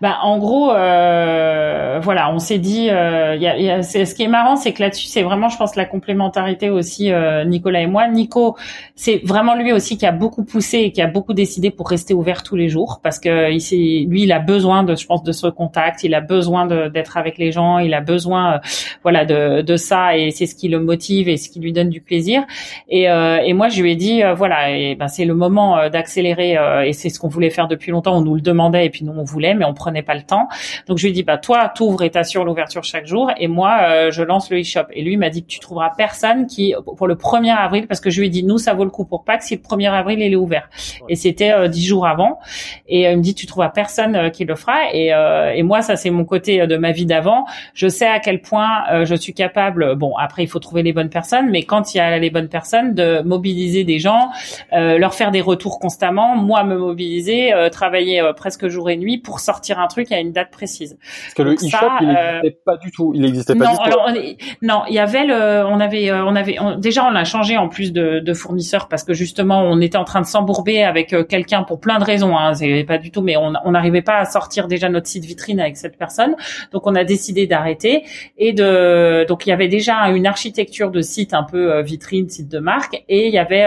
Bah, 0.00 0.18
en 0.22 0.38
gros, 0.38 0.72
euh, 0.72 1.98
voilà, 2.02 2.32
on 2.32 2.38
s'est 2.38 2.58
dit, 2.58 2.88
euh, 2.90 3.36
y 3.36 3.46
a, 3.46 3.58
y 3.58 3.70
a, 3.70 3.82
ce 3.82 4.14
qui 4.14 4.22
est 4.22 4.28
marrant, 4.28 4.56
c'est 4.56 4.72
que 4.72 4.82
là-dessus, 4.82 5.06
c'est 5.06 5.22
vraiment, 5.22 5.48
je 5.48 5.56
pense, 5.56 5.76
la 5.76 5.84
complémentarité 5.84 6.70
aussi, 6.70 7.10
euh, 7.12 7.44
Nicolas 7.44 7.80
et 7.80 7.86
moi. 7.86 8.08
Nico, 8.08 8.56
c'est 8.94 9.20
vraiment 9.24 9.54
lui 9.54 9.72
aussi 9.72 9.98
qui 9.98 10.06
a 10.06 10.12
beaucoup 10.12 10.44
poussé 10.44 10.78
et 10.78 10.92
qui 10.92 11.02
a 11.02 11.06
beaucoup 11.06 11.34
décidé 11.34 11.70
pour 11.70 11.88
rester 11.88 12.14
ouvert 12.14 12.42
tous 12.42 12.56
les 12.56 12.68
jours, 12.68 13.00
parce 13.02 13.18
que 13.18 13.50
il 13.50 14.08
lui, 14.08 14.22
il 14.22 14.32
a 14.32 14.38
besoin 14.38 14.82
de, 14.82 14.94
je 14.94 15.06
pense, 15.06 15.22
de 15.22 15.32
ce 15.32 15.46
contact, 15.46 16.04
il 16.04 16.14
a 16.14 16.20
besoin 16.20 16.66
d'être 16.66 17.16
avec 17.16 17.38
les 17.38 17.52
gens, 17.52 17.78
il 17.78 17.94
a 17.94 18.00
besoin, 18.00 18.54
euh, 18.54 18.58
voilà, 19.02 19.24
de, 19.24 19.62
de 19.62 19.76
ça, 19.76 20.16
et 20.16 20.30
c'est 20.30 20.46
ce 20.46 20.54
qui 20.54 20.68
le 20.68 20.80
motive 20.80 21.28
et 21.28 21.36
ce 21.36 21.48
qui 21.48 21.60
lui 21.60 21.72
donne 21.72 21.90
du 21.90 22.00
plaisir. 22.00 22.42
Et, 22.88 23.10
euh, 23.10 23.38
et 23.44 23.52
moi, 23.52 23.68
je 23.68 23.82
lui 23.82 23.92
ai 23.92 23.96
dit, 23.96 24.22
voilà, 24.36 24.70
et 24.70 24.94
ben, 24.94 25.08
c'est 25.08 25.24
le 25.24 25.34
moment 25.34 25.88
d'accélérer, 25.88 26.56
et 26.86 26.92
c'est 26.92 27.08
ce 27.08 27.18
qu'on 27.18 27.28
voulait 27.28 27.50
faire 27.50 27.68
depuis 27.68 27.90
longtemps. 27.90 28.16
On 28.16 28.22
nous 28.22 28.34
le 28.34 28.40
demandait, 28.40 28.86
et 28.86 28.90
puis 28.90 29.04
nous 29.04 29.12
on 29.16 29.24
voulait, 29.24 29.54
mais 29.54 29.64
on 29.64 29.74
prenait 29.76 30.02
pas 30.02 30.14
le 30.14 30.22
temps. 30.22 30.48
Donc 30.88 30.98
je 30.98 31.06
lui 31.06 31.12
dit 31.12 31.22
bah 31.22 31.38
toi 31.38 31.68
t'ouvres 31.68 32.02
et 32.02 32.10
t'assures 32.10 32.44
l'ouverture 32.44 32.84
chaque 32.84 33.06
jour, 33.06 33.30
et 33.38 33.48
moi 33.48 33.78
euh, 33.82 34.10
je 34.10 34.22
lance 34.22 34.50
le 34.50 34.60
e-shop. 34.60 34.86
Et 34.92 35.02
lui 35.02 35.16
m'a 35.16 35.30
dit 35.30 35.42
que 35.42 35.48
tu 35.48 35.60
trouveras 35.60 35.90
personne 35.96 36.46
qui 36.46 36.74
pour 36.96 37.06
le 37.06 37.14
1er 37.14 37.54
avril, 37.54 37.86
parce 37.86 38.00
que 38.00 38.10
je 38.10 38.20
lui 38.20 38.26
ai 38.26 38.30
dit 38.30 38.42
nous 38.42 38.58
ça 38.58 38.74
vaut 38.74 38.84
le 38.84 38.90
coup 38.90 39.04
pour 39.04 39.24
Pâques 39.24 39.42
si 39.42 39.56
le 39.56 39.62
1er 39.62 39.90
avril 39.90 40.20
il 40.20 40.32
est 40.32 40.36
ouvert. 40.36 40.68
Et 41.08 41.16
c'était 41.16 41.52
euh, 41.52 41.68
dix 41.68 41.86
jours 41.86 42.06
avant. 42.06 42.38
Et 42.88 43.06
euh, 43.06 43.12
il 43.12 43.18
me 43.18 43.22
dit 43.22 43.34
tu 43.34 43.46
trouveras 43.46 43.70
personne 43.70 44.30
qui 44.30 44.44
le 44.44 44.54
fera. 44.54 44.92
Et, 44.92 45.12
et 45.54 45.62
moi 45.62 45.82
ça 45.82 45.96
c'est 45.96 46.10
mon 46.10 46.24
côté 46.24 46.66
de 46.66 46.76
ma 46.76 46.92
vie 46.92 47.06
d'avant. 47.06 47.44
Je 47.74 47.88
sais 47.88 48.06
à 48.06 48.20
quel 48.20 48.40
point 48.40 49.04
je 49.04 49.14
suis 49.14 49.34
capable. 49.34 49.94
Bon 49.94 50.16
après 50.16 50.42
il 50.42 50.48
faut 50.48 50.58
trouver 50.58 50.82
les 50.82 50.92
bonnes 50.92 51.10
personnes, 51.10 51.50
mais 51.50 51.62
quand 51.62 51.94
il 51.94 51.98
y 51.98 52.00
a 52.00 52.18
les 52.18 52.30
bonnes 52.30 52.48
personnes, 52.48 52.94
de 52.94 53.20
mobiliser 53.22 53.84
des 53.84 53.98
gens, 53.98 54.30
leur 54.72 55.14
faire 55.14 55.30
des 55.30 55.40
retours 55.40 55.78
constamment, 55.78 56.36
moi 56.36 56.64
me 56.64 56.76
mobiliser, 56.76 57.52
travailler 57.70 58.22
presque 58.36 58.68
jour 58.68 58.90
et 58.90 58.96
nuit 58.96 59.18
pour 59.18 59.40
sortir 59.40 59.65
un 59.74 59.86
truc 59.86 60.12
à 60.12 60.20
une 60.20 60.32
date 60.32 60.50
précise. 60.50 60.98
Parce 61.00 61.34
que 61.34 61.42
le 61.42 61.54
e-shop, 61.54 61.86
il 62.00 62.06
n'existait 62.06 62.48
euh, 62.48 62.50
pas 62.64 62.76
du 62.76 62.90
tout. 62.90 63.12
Il 63.14 63.22
n'existait 63.22 63.54
pas 63.54 63.64
non, 63.64 63.70
du 63.72 63.76
tout. 63.76 63.82
Alors, 63.84 64.10
non, 64.62 64.82
il 64.88 64.94
y 64.94 64.98
avait 64.98 65.24
le, 65.24 65.64
on 65.66 65.80
avait, 65.80 66.10
euh, 66.10 66.24
on 66.24 66.36
avait, 66.36 66.56
déjà 66.78 67.04
on 67.04 67.14
a 67.14 67.24
changé 67.24 67.56
en 67.56 67.68
plus 67.68 67.92
de, 67.92 68.20
de 68.20 68.34
fournisseur 68.34 68.88
parce 68.88 69.04
que 69.04 69.14
justement 69.14 69.62
on 69.62 69.80
était 69.80 69.98
en 69.98 70.04
train 70.04 70.20
de 70.20 70.26
s'embourber 70.26 70.82
avec 70.82 71.12
euh, 71.12 71.24
quelqu'un 71.24 71.62
pour 71.62 71.80
plein 71.80 71.98
de 71.98 72.04
raisons. 72.04 72.36
Hein, 72.36 72.54
c'est 72.54 72.84
pas 72.84 72.98
du 72.98 73.10
tout, 73.10 73.22
mais 73.22 73.36
on 73.36 73.70
n'arrivait 73.70 74.02
pas 74.02 74.18
à 74.18 74.24
sortir 74.24 74.68
déjà 74.68 74.88
notre 74.88 75.06
site 75.06 75.24
vitrine 75.24 75.60
avec 75.60 75.76
cette 75.76 75.96
personne. 75.96 76.34
Donc 76.72 76.86
on 76.86 76.94
a 76.94 77.04
décidé 77.04 77.46
d'arrêter 77.46 78.04
et 78.38 78.52
de, 78.52 79.24
donc 79.26 79.46
il 79.46 79.50
y 79.50 79.52
avait 79.52 79.68
déjà 79.68 80.08
une 80.08 80.26
architecture 80.26 80.90
de 80.90 81.00
site 81.00 81.34
un 81.34 81.42
peu 81.42 81.80
vitrine, 81.82 82.28
site 82.28 82.48
de 82.48 82.58
marque, 82.58 83.02
et 83.08 83.26
il 83.26 83.32
y 83.32 83.38
avait, 83.38 83.66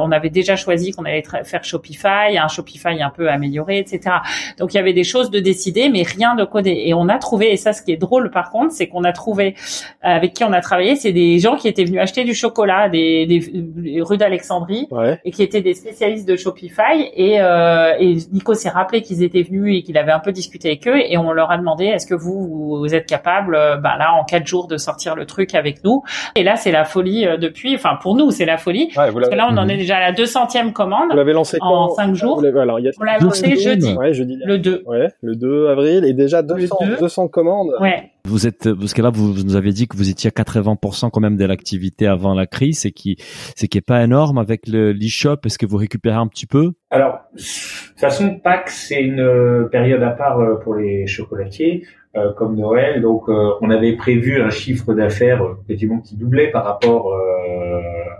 on 0.00 0.10
avait 0.10 0.30
déjà 0.30 0.56
choisi 0.56 0.92
qu'on 0.92 1.04
allait 1.04 1.22
faire 1.44 1.64
Shopify, 1.64 2.38
un 2.38 2.48
Shopify 2.48 3.02
un 3.02 3.10
peu 3.10 3.30
amélioré, 3.30 3.78
etc. 3.78 4.16
Donc 4.58 4.74
il 4.74 4.76
y 4.76 4.80
avait 4.80 4.92
des 4.92 5.04
choses 5.04 5.30
de 5.36 5.40
décider, 5.40 5.88
mais 5.88 6.02
rien 6.02 6.34
de 6.34 6.44
codé. 6.44 6.82
Et 6.86 6.94
on 6.94 7.08
a 7.08 7.18
trouvé, 7.18 7.52
et 7.52 7.56
ça, 7.56 7.72
ce 7.72 7.82
qui 7.82 7.92
est 7.92 7.96
drôle 7.96 8.30
par 8.30 8.50
contre, 8.50 8.72
c'est 8.72 8.86
qu'on 8.86 9.04
a 9.04 9.12
trouvé 9.12 9.54
avec 10.02 10.32
qui 10.34 10.44
on 10.44 10.52
a 10.52 10.60
travaillé, 10.60 10.96
c'est 10.96 11.12
des 11.12 11.38
gens 11.38 11.56
qui 11.56 11.68
étaient 11.68 11.84
venus 11.84 12.00
acheter 12.00 12.24
du 12.24 12.34
chocolat 12.34 12.88
des, 12.88 13.26
des, 13.26 14.02
rues 14.02 14.16
d'Alexandrie 14.16 14.88
et 15.24 15.30
qui 15.30 15.42
étaient 15.42 15.60
des 15.60 15.74
spécialistes 15.74 16.28
de 16.28 16.36
Shopify. 16.36 17.10
Et, 17.14 17.40
euh, 17.40 17.92
et 17.98 18.16
Nico 18.32 18.54
s'est 18.54 18.68
rappelé 18.68 19.02
qu'ils 19.02 19.22
étaient 19.22 19.42
venus 19.42 19.78
et 19.78 19.82
qu'il 19.82 19.98
avait 19.98 20.12
un 20.12 20.20
peu 20.20 20.32
discuté 20.32 20.68
avec 20.68 20.88
eux. 20.88 20.98
Et 20.98 21.16
on 21.18 21.32
leur 21.32 21.50
a 21.50 21.58
demandé, 21.58 21.84
est-ce 21.84 22.06
que 22.06 22.14
vous, 22.14 22.78
vous 22.78 22.94
êtes 22.94 23.06
capable, 23.06 23.54
euh, 23.54 23.76
ben 23.76 23.96
là, 23.96 24.12
en 24.14 24.24
quatre 24.24 24.46
jours, 24.46 24.66
de 24.66 24.76
sortir 24.76 25.14
le 25.14 25.26
truc 25.26 25.54
avec 25.54 25.84
nous? 25.84 26.02
Et 26.34 26.42
là, 26.42 26.56
c'est 26.56 26.72
la 26.72 26.84
folie 26.84 27.26
euh, 27.26 27.36
depuis. 27.36 27.74
Enfin, 27.74 27.98
pour 28.00 28.16
nous, 28.16 28.30
c'est 28.30 28.44
la 28.44 28.58
folie. 28.58 28.90
parce 28.94 29.12
que 29.12 29.34
là, 29.34 29.48
on 29.50 29.56
en 29.56 29.68
est 29.68 29.76
déjà 29.76 29.96
à 29.96 30.00
la 30.00 30.12
200e 30.12 30.72
commande. 30.72 31.10
Vous 31.10 31.16
l'avez 31.16 31.32
lancé 31.32 31.58
en 31.60 31.88
cinq 31.90 32.14
jours. 32.14 32.42
Alors, 32.44 32.78
on 33.00 33.04
l'a 33.04 33.18
lancé 33.18 33.56
jeudi. 33.56 33.94
Ouais, 33.94 34.14
jeudi. 34.14 34.38
Le 34.44 34.58
2. 34.58 34.82
Ouais, 34.86 35.08
le 35.26 35.36
2 35.36 35.68
avril 35.68 36.04
et 36.04 36.12
déjà 36.12 36.42
200, 36.42 36.76
200 37.00 37.28
commandes. 37.28 37.72
Ouais. 37.80 38.10
Vous 38.24 38.46
êtes 38.46 38.72
parce 38.72 38.94
que 38.94 39.02
là 39.02 39.10
vous, 39.10 39.32
vous, 39.32 39.44
nous 39.44 39.56
avez 39.56 39.72
dit 39.72 39.86
que 39.86 39.96
vous 39.96 40.08
étiez 40.08 40.30
à 40.34 40.42
80% 40.42 41.10
quand 41.10 41.20
même 41.20 41.36
de 41.36 41.44
l'activité 41.44 42.06
avant 42.06 42.34
la 42.34 42.46
crise, 42.46 42.80
c'est 42.80 42.92
qui 42.92 43.16
c'est 43.54 43.68
qui 43.68 43.78
est 43.78 43.86
pas 43.86 44.02
énorme 44.02 44.38
avec 44.38 44.66
le 44.66 44.92
l'e-shop. 44.92 45.38
Est-ce 45.44 45.58
que 45.58 45.66
vous 45.66 45.76
récupérez 45.76 46.16
un 46.16 46.26
petit 46.26 46.46
peu? 46.46 46.72
Alors 46.90 47.20
de 47.34 47.38
toute 47.38 48.00
façon 48.00 48.38
Pâques 48.38 48.70
c'est 48.70 49.02
une 49.02 49.20
euh, 49.20 49.64
période 49.64 50.02
à 50.02 50.10
part 50.10 50.40
euh, 50.40 50.56
pour 50.56 50.74
les 50.74 51.06
chocolatiers 51.06 51.84
euh, 52.16 52.32
comme 52.32 52.56
Noël, 52.56 53.02
donc 53.02 53.28
euh, 53.28 53.50
on 53.60 53.70
avait 53.70 53.92
prévu 53.92 54.40
un 54.40 54.50
chiffre 54.50 54.94
d'affaires 54.94 55.42
effectivement 55.64 56.00
qui 56.00 56.16
doublait 56.16 56.50
par 56.50 56.64
rapport 56.64 57.12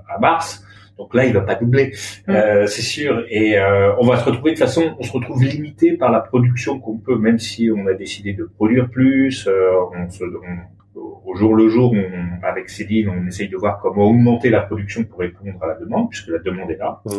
à 0.09 0.19
mars. 0.19 0.66
Donc 0.99 1.15
là, 1.15 1.27
il 1.27 1.33
va 1.33 1.43
pas 1.43 1.55
doubler, 1.55 1.93
mm. 2.27 2.31
euh, 2.31 2.67
c'est 2.67 2.83
sûr. 2.83 3.25
Et 3.29 3.59
euh, 3.59 3.95
on 3.99 4.07
va 4.07 4.17
se 4.17 4.25
retrouver 4.25 4.53
de 4.53 4.57
toute 4.57 4.67
façon, 4.67 4.97
on 4.99 5.03
se 5.03 5.13
retrouve 5.13 5.45
limité 5.45 5.97
par 5.97 6.11
la 6.11 6.21
production 6.21 6.81
qu'on 6.81 6.99
peut, 6.99 7.17
même 7.17 7.39
si 7.39 7.71
on 7.71 7.87
a 7.87 7.95
décidé 7.95 8.33
de 8.33 8.45
produire 8.45 8.89
plus. 8.89 9.47
Euh, 9.47 9.73
on 9.95 10.09
se, 10.09 10.25
au 10.97 11.35
jour 11.35 11.55
le 11.55 11.69
jour, 11.69 11.93
on, 11.93 12.47
avec 12.47 12.71
Céline, 12.71 13.09
on 13.09 13.27
essaye 13.27 13.49
de 13.49 13.57
voir 13.57 13.79
comment 13.81 14.05
augmenter 14.05 14.49
la 14.49 14.61
production 14.61 15.05
pour 15.05 15.19
répondre 15.19 15.63
à 15.63 15.67
la 15.67 15.75
demande, 15.75 16.09
puisque 16.09 16.29
la 16.29 16.39
demande 16.39 16.71
est 16.71 16.77
là. 16.77 17.03
Mm. 17.05 17.11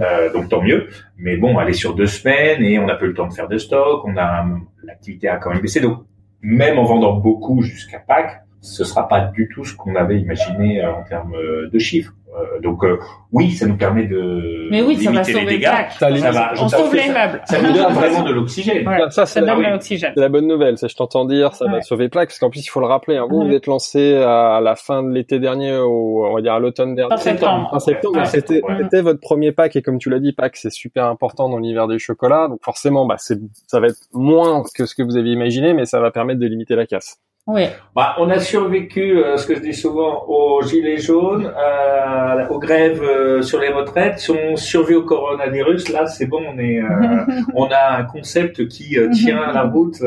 Euh, 0.00 0.32
donc 0.32 0.48
tant 0.48 0.62
mieux. 0.62 0.88
Mais 1.16 1.36
bon, 1.36 1.58
elle 1.60 1.68
est 1.68 1.72
sur 1.72 1.94
deux 1.94 2.06
semaines 2.06 2.62
et 2.62 2.78
on 2.78 2.86
n'a 2.86 2.96
pas 2.96 3.04
eu 3.04 3.08
le 3.08 3.14
temps 3.14 3.28
de 3.28 3.32
faire 3.32 3.48
de 3.48 3.58
stock. 3.58 4.04
On 4.04 4.16
a 4.16 4.46
l'activité 4.82 5.28
a 5.28 5.36
quand 5.36 5.50
même 5.50 5.60
baissé. 5.60 5.80
Donc 5.80 6.04
même 6.42 6.78
en 6.78 6.84
vendant 6.84 7.14
beaucoup 7.14 7.62
jusqu'à 7.62 8.00
Pâques, 8.00 8.42
ce 8.60 8.84
sera 8.84 9.08
pas 9.08 9.20
du 9.20 9.48
tout 9.48 9.64
ce 9.64 9.74
qu'on 9.74 9.94
avait 9.94 10.18
imaginé 10.18 10.84
en 10.84 11.02
termes 11.02 11.36
de 11.70 11.78
chiffres. 11.78 12.14
Euh, 12.36 12.60
donc 12.60 12.84
euh, 12.84 12.98
oui, 13.32 13.52
ça 13.52 13.66
nous 13.66 13.76
permet 13.76 14.06
de 14.06 14.68
mais 14.70 14.82
oui, 14.82 14.96
limiter 14.96 15.24
ça 15.24 15.32
va 15.32 15.40
les 15.40 15.46
dégâts. 15.46 15.70
Ça, 15.98 16.10
va, 16.10 16.52
on 16.60 16.68
sauve 16.68 16.94
les 16.94 17.08
meubles. 17.08 17.40
Ça, 17.44 17.62
nous 17.62 17.72
donne 17.72 17.92
vraiment 17.92 18.22
de 18.24 18.32
l'oxygène. 18.32 18.86
Ouais, 18.88 18.98
ça, 19.10 19.24
c'est 19.24 19.40
la, 19.40 19.54
la, 20.16 20.28
bonne 20.28 20.48
nouvelle. 20.48 20.76
Ça, 20.76 20.88
je 20.88 20.96
t'entends 20.96 21.24
dire, 21.26 21.54
ça 21.54 21.66
va 21.66 21.80
sauver 21.82 22.08
plaque, 22.08 22.30
parce 22.30 22.38
qu'en 22.38 22.50
plus, 22.50 22.64
il 22.64 22.68
faut 22.68 22.80
le 22.80 22.86
rappeler. 22.86 23.16
Hein, 23.16 23.26
vous, 23.30 23.46
vous 23.46 23.52
êtes 23.52 23.66
lancé 23.66 24.14
à 24.16 24.60
la 24.60 24.74
fin 24.74 25.02
de 25.02 25.10
l'été 25.10 25.38
dernier, 25.38 25.76
au, 25.76 26.26
on 26.26 26.34
va 26.34 26.42
dire 26.42 26.54
à 26.54 26.58
l'automne 26.58 26.94
dernier. 26.94 27.14
En 27.14 27.18
septembre. 27.18 27.70
En 27.72 27.78
septembre. 27.78 28.26
C'était, 28.26 28.62
c'était 28.82 29.02
votre 29.02 29.20
premier 29.20 29.52
pack, 29.52 29.76
et 29.76 29.82
comme 29.82 29.98
tu 29.98 30.10
l'as 30.10 30.20
dit, 30.20 30.32
pack, 30.32 30.56
c'est 30.56 30.72
super 30.72 31.06
important 31.06 31.48
dans 31.48 31.58
l'univers 31.58 31.86
des 31.86 31.98
chocolats. 31.98 32.48
Donc 32.48 32.60
forcément, 32.62 33.06
bah, 33.06 33.16
c'est, 33.18 33.38
ça 33.68 33.78
va 33.78 33.88
être 33.88 34.00
moins 34.12 34.64
que 34.74 34.86
ce 34.86 34.94
que 34.94 35.02
vous 35.02 35.16
aviez 35.16 35.32
imaginé, 35.32 35.72
mais 35.72 35.84
ça 35.84 36.00
va 36.00 36.10
permettre 36.10 36.40
de 36.40 36.46
limiter 36.46 36.74
la 36.74 36.86
casse. 36.86 37.18
Oui. 37.46 37.64
Bah, 37.94 38.14
on 38.18 38.30
a 38.30 38.38
survécu, 38.38 39.18
euh, 39.18 39.36
ce 39.36 39.46
que 39.46 39.54
je 39.54 39.60
dis 39.60 39.74
souvent, 39.74 40.24
aux 40.28 40.62
gilets 40.62 40.96
jaunes, 40.96 41.46
euh, 41.46 42.48
aux 42.48 42.58
grèves 42.58 43.02
euh, 43.02 43.42
sur 43.42 43.60
les 43.60 43.68
retraites. 43.68 44.18
Si 44.18 44.30
on 44.30 44.56
survit 44.56 44.94
au 44.94 45.02
coronavirus, 45.02 45.90
là, 45.90 46.06
c'est 46.06 46.24
bon, 46.24 46.40
on 46.42 46.58
est, 46.58 46.80
on 47.54 47.66
a 47.66 47.98
un 47.98 48.04
concept 48.04 48.66
qui 48.68 48.96
tient 49.12 49.52
la 49.52 49.62
route 49.74 50.00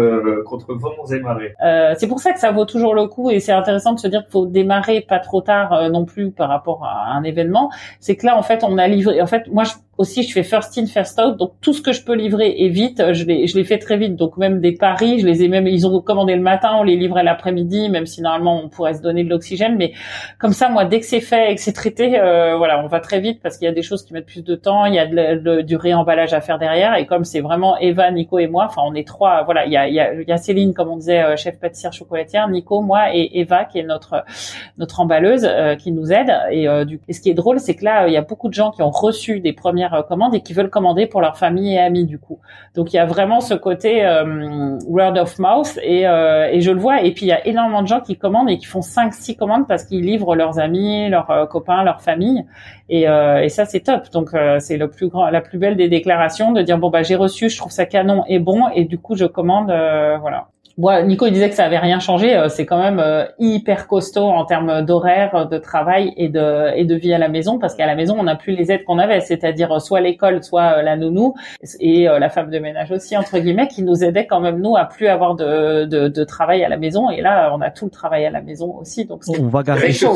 contre 0.45 0.73
vents 0.73 1.05
et 1.11 1.19
marées. 1.19 1.53
c'est 1.97 2.07
pour 2.07 2.19
ça 2.19 2.33
que 2.33 2.39
ça 2.39 2.51
vaut 2.51 2.65
toujours 2.65 2.95
le 2.95 3.05
coup 3.05 3.29
et 3.29 3.39
c'est 3.39 3.51
intéressant 3.51 3.93
de 3.93 3.99
se 3.99 4.07
dire 4.07 4.23
qu'il 4.23 4.31
faut 4.31 4.47
démarrer 4.47 5.01
pas 5.01 5.19
trop 5.19 5.41
tard 5.41 5.91
non 5.91 6.05
plus 6.05 6.31
par 6.31 6.49
rapport 6.49 6.83
à 6.85 7.11
un 7.11 7.23
événement. 7.23 7.69
C'est 7.99 8.15
que 8.15 8.25
là, 8.25 8.35
en 8.35 8.41
fait, 8.41 8.63
on 8.63 8.79
a 8.79 8.87
livré. 8.87 9.21
En 9.21 9.27
fait, 9.27 9.47
moi, 9.51 9.63
je 9.63 9.73
aussi 9.97 10.23
je 10.23 10.31
fais 10.31 10.43
first 10.43 10.77
in 10.77 10.85
first 10.85 11.19
out. 11.19 11.37
Donc 11.37 11.53
tout 11.61 11.73
ce 11.73 11.81
que 11.81 11.91
je 11.91 12.03
peux 12.03 12.13
livrer 12.13 12.55
est 12.59 12.69
vite. 12.69 13.01
Je 13.13 13.25
les 13.25 13.47
je 13.47 13.57
les 13.57 13.63
fais 13.63 13.79
très 13.79 13.97
vite. 13.97 14.15
Donc 14.15 14.37
même 14.37 14.61
des 14.61 14.73
paris 14.73 15.19
je 15.19 15.25
les 15.25 15.43
ai 15.43 15.47
même 15.47 15.67
ils 15.67 15.87
ont 15.87 16.01
commandé 16.01 16.35
le 16.35 16.41
matin 16.41 16.71
on 16.79 16.83
les 16.83 16.95
livrait 16.95 17.23
l'après-midi 17.23 17.89
même 17.89 18.05
si 18.05 18.21
normalement 18.21 18.61
on 18.63 18.69
pourrait 18.69 18.93
se 18.93 19.01
donner 19.01 19.23
de 19.23 19.29
l'oxygène. 19.29 19.75
Mais 19.77 19.93
comme 20.39 20.53
ça 20.53 20.69
moi 20.69 20.85
dès 20.85 20.99
que 20.99 21.05
c'est 21.05 21.21
fait 21.21 21.51
et 21.51 21.55
que 21.55 21.61
c'est 21.61 21.73
traité 21.73 22.19
euh, 22.19 22.57
voilà 22.57 22.83
on 22.83 22.87
va 22.87 22.99
très 22.99 23.19
vite 23.19 23.41
parce 23.41 23.57
qu'il 23.57 23.65
y 23.65 23.69
a 23.69 23.73
des 23.73 23.81
choses 23.81 24.03
qui 24.03 24.13
mettent 24.13 24.27
plus 24.27 24.43
de 24.43 24.55
temps. 24.55 24.85
Il 24.85 24.93
y 24.93 24.99
a 24.99 25.05
du 25.63 25.75
réemballage 25.75 26.33
à 26.33 26.41
faire 26.41 26.59
derrière. 26.59 26.95
Et 26.95 27.05
comme 27.05 27.23
c'est 27.23 27.41
vraiment 27.41 27.77
Eva 27.79 28.11
Nico 28.11 28.39
et 28.39 28.47
moi 28.47 28.65
enfin 28.65 28.83
on 28.85 28.93
est 28.93 29.07
trois 29.07 29.43
voilà 29.43 29.65
il 29.65 29.71
y 29.71 29.77
a 29.77 29.87
il 29.87 29.95
y 29.95 29.99
a, 29.99 30.13
il 30.13 30.27
y 30.27 30.31
a 30.31 30.37
Céline 30.37 30.73
comme 30.73 30.89
on 30.89 30.97
disait 30.97 31.23
euh, 31.23 31.35
chef 31.35 31.59
pâtissière 31.59 31.93
chocolatière 31.93 32.47
Nico 32.49 32.81
moi 32.81 33.15
et 33.15 33.39
Eva 33.39 33.65
qui 33.65 33.79
est 33.79 33.83
notre 33.83 34.23
notre 34.77 34.99
emballeuse 34.99 35.45
euh, 35.45 35.75
qui 35.75 35.91
nous 35.91 36.11
aide. 36.11 36.31
Et, 36.51 36.67
du, 36.85 36.99
et 37.07 37.13
ce 37.13 37.21
qui 37.21 37.29
est 37.29 37.33
drôle 37.33 37.59
c'est 37.59 37.75
que 37.75 37.85
là 37.85 38.07
il 38.07 38.13
y 38.13 38.17
a 38.17 38.21
beaucoup 38.21 38.49
de 38.49 38.53
gens 38.53 38.71
qui 38.71 38.83
ont 38.83 38.91
reçu 38.91 39.39
des 39.39 39.53
premières 39.53 39.86
euh, 39.93 40.03
commandent 40.03 40.35
et 40.35 40.41
qui 40.41 40.53
veulent 40.53 40.69
commander 40.69 41.07
pour 41.07 41.21
leur 41.21 41.37
famille 41.37 41.73
et 41.73 41.79
amis 41.79 42.05
du 42.05 42.19
coup. 42.19 42.39
Donc 42.75 42.93
il 42.93 42.97
y 42.97 42.99
a 42.99 43.05
vraiment 43.05 43.39
ce 43.41 43.53
côté 43.53 44.05
euh, 44.05 44.77
word 44.87 45.17
of 45.17 45.39
mouth 45.39 45.79
et, 45.83 46.07
euh, 46.07 46.49
et 46.51 46.61
je 46.61 46.71
le 46.71 46.79
vois. 46.79 47.01
Et 47.03 47.11
puis 47.13 47.25
il 47.25 47.29
y 47.29 47.33
a 47.33 47.45
énormément 47.47 47.81
de 47.81 47.87
gens 47.87 48.01
qui 48.01 48.17
commandent 48.17 48.49
et 48.49 48.57
qui 48.57 48.65
font 48.65 48.81
5 48.81 49.13
six 49.13 49.35
commandes 49.35 49.67
parce 49.67 49.83
qu'ils 49.85 50.03
livrent 50.03 50.35
leurs 50.35 50.59
amis, 50.59 51.09
leurs 51.09 51.47
copains, 51.49 51.83
leur 51.83 52.01
famille. 52.01 52.45
Et, 52.89 53.03
et 53.03 53.49
ça 53.49 53.65
c'est 53.65 53.81
top. 53.81 54.09
Donc 54.11 54.29
c'est 54.59 54.77
le 54.77 54.89
plus 54.89 55.09
grand, 55.09 55.29
la 55.29 55.41
plus 55.41 55.57
belle 55.57 55.75
des 55.75 55.89
déclarations 55.89 56.51
de 56.51 56.61
dire 56.61 56.77
bon 56.77 56.89
bah 56.89 57.03
j'ai 57.03 57.15
reçu, 57.15 57.49
je 57.49 57.57
trouve 57.57 57.71
ça 57.71 57.85
canon 57.85 58.23
et 58.27 58.39
bon 58.39 58.67
et 58.73 58.85
du 58.85 58.97
coup 58.97 59.15
je 59.15 59.25
commande. 59.25 59.67
voilà. 59.67 60.47
Bon, 60.77 61.07
Nico 61.07 61.25
il 61.25 61.33
disait 61.33 61.49
que 61.49 61.55
ça 61.55 61.65
avait 61.65 61.79
rien 61.79 61.99
changé. 61.99 62.37
Euh, 62.37 62.49
c'est 62.49 62.67
quand 62.67 62.79
même 62.79 62.99
euh, 62.99 63.25
hyper 63.39 63.87
costaud 63.87 64.25
en 64.25 64.45
termes 64.45 64.83
d'horaire, 64.83 65.47
de 65.49 65.57
travail 65.57 66.13
et 66.17 66.29
de 66.29 66.71
et 66.77 66.85
de 66.85 66.93
vie 66.93 67.11
à 67.13 67.17
la 67.17 67.29
maison 67.29 67.57
parce 67.57 67.73
qu'à 67.73 67.87
la 67.87 67.95
maison 67.95 68.15
on 68.19 68.23
n'a 68.23 68.35
plus 68.35 68.55
les 68.55 68.71
aides 68.71 68.83
qu'on 68.83 68.99
avait, 68.99 69.19
c'est-à-dire 69.21 69.71
euh, 69.71 69.79
soit 69.79 70.01
l'école, 70.01 70.43
soit 70.43 70.83
la 70.83 70.95
nounou 70.95 71.33
et 71.79 72.03
la 72.05 72.29
femme 72.29 72.51
de 72.51 72.59
ménage 72.59 72.91
aussi 72.91 73.17
entre 73.17 73.39
guillemets 73.39 73.67
qui 73.67 73.81
nous 73.81 74.03
aidait 74.03 74.27
quand 74.27 74.39
même 74.39 74.61
nous 74.61 74.77
à 74.77 74.85
plus 74.85 75.07
avoir 75.07 75.35
de, 75.35 75.85
de, 75.85 76.09
de 76.09 76.23
travail 76.23 76.63
à 76.63 76.69
la 76.69 76.77
maison. 76.77 77.09
Et 77.09 77.21
là 77.21 77.51
on 77.55 77.61
a 77.61 77.71
tout 77.71 77.85
le 77.85 77.91
travail 77.91 78.27
à 78.27 78.29
la 78.29 78.41
maison 78.41 78.75
aussi. 78.77 79.05
Donc 79.05 79.23
on 79.39 79.47
va 79.47 79.63
garder 79.63 79.91
ça 79.93 80.11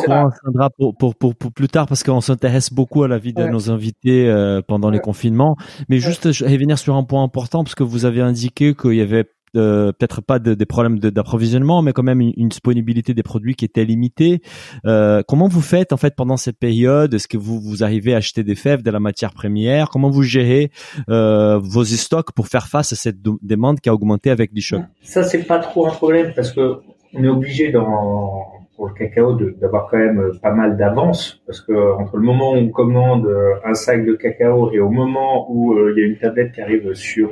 pour, 0.78 0.96
pour, 0.96 1.16
pour, 1.16 1.36
pour, 1.36 1.52
plus 1.52 1.70
tard 1.70 1.88
parce 1.88 2.04
qu'on 2.04 2.22
s'intéresse 2.22 2.72
beaucoup 2.72 3.02
à 3.02 3.08
la 3.08 3.18
vie 3.18 3.34
de 3.34 3.46
nos 3.46 3.72
invités 3.72 4.32
pendant 4.68 4.92
les 4.92 5.00
confinements. 5.00 5.56
Mais 5.90 5.98
juste 5.98 6.32
je 6.32 6.46
vais 6.46 6.58
venir 6.58 6.78
sur 6.78 6.96
un 6.96 7.04
point 7.04 7.24
important 7.24 7.64
parce 7.64 7.74
que 7.74 7.84
vous 7.84 8.06
avez 8.06 8.22
indiqué 8.22 8.76
qu'il 8.76 8.94
y 8.94 9.02
avait 9.02 9.26
peut-être 9.54 10.22
pas 10.22 10.40
de, 10.40 10.54
des 10.54 10.66
problèmes 10.66 11.00
d'approvisionnement, 11.00 11.82
mais 11.82 11.94
quand 11.94 12.04
même 12.04 12.22
une, 12.22 12.50
disponibilité 12.50 13.14
des 13.14 13.24
produits 13.24 13.56
qui 13.56 13.66
était 13.66 13.86
limitée. 13.86 14.42
Euh, 14.86 15.24
comment 15.28 15.48
vous 15.48 15.62
faites 15.62 15.94
en 15.94 15.98
fait 15.98 16.16
pendant 16.16 16.38
cette 16.38 16.58
période? 16.58 17.14
Est-ce 17.14 17.28
que 17.28 17.38
vous 17.38 17.60
vous 17.60 17.84
arrivez 17.84 18.14
à 18.14 18.18
acheter 18.18 18.44
des 18.44 18.56
fèves, 18.56 18.84
de 18.84 18.92
la 18.92 19.00
matière 19.00 19.34
première? 19.34 19.90
Comment 19.90 20.10
vous 20.10 20.24
gérez 20.24 20.72
euh, 21.10 21.60
vos 21.60 21.86
stocks 21.86 22.32
pour 22.34 22.48
faire 22.48 22.68
face 22.68 22.94
à 22.94 22.96
cette 22.96 23.22
demande 23.22 23.80
qui 23.80 23.90
a 23.90 23.94
augmenté 23.94 24.30
avec 24.30 24.52
l'e-shop 24.54 24.82
Ça 25.04 25.24
c'est 25.24 25.44
pas 25.44 25.60
trop 25.60 25.88
un 25.88 25.92
problème 25.92 26.34
parce 26.36 26.52
que 26.52 26.82
on 27.14 27.24
est 27.24 27.28
obligé 27.28 27.72
dans 27.72 28.61
pour 28.82 28.90
le 28.90 28.96
cacao 28.96 29.36
d'avoir 29.36 29.86
quand 29.92 30.00
même 30.00 30.20
euh, 30.20 30.34
pas 30.42 30.54
mal 30.54 30.76
d'avance 30.76 31.40
parce 31.46 31.62
que 31.62 31.72
entre 32.00 32.18
le 32.18 32.24
moment 32.24 32.54
où 32.54 32.56
on 32.56 32.70
commande 32.70 33.28
euh, 33.28 33.54
un 33.64 33.76
sac 33.76 34.04
de 34.04 34.14
cacao 34.14 34.72
et 34.74 34.80
au 34.80 34.90
moment 34.90 35.46
où 35.52 35.76
euh, 35.76 35.94
il 35.96 36.02
y 36.02 36.04
a 36.04 36.08
une 36.08 36.18
tablette 36.18 36.52
qui 36.54 36.62
arrive 36.62 36.92
sur 36.96 37.30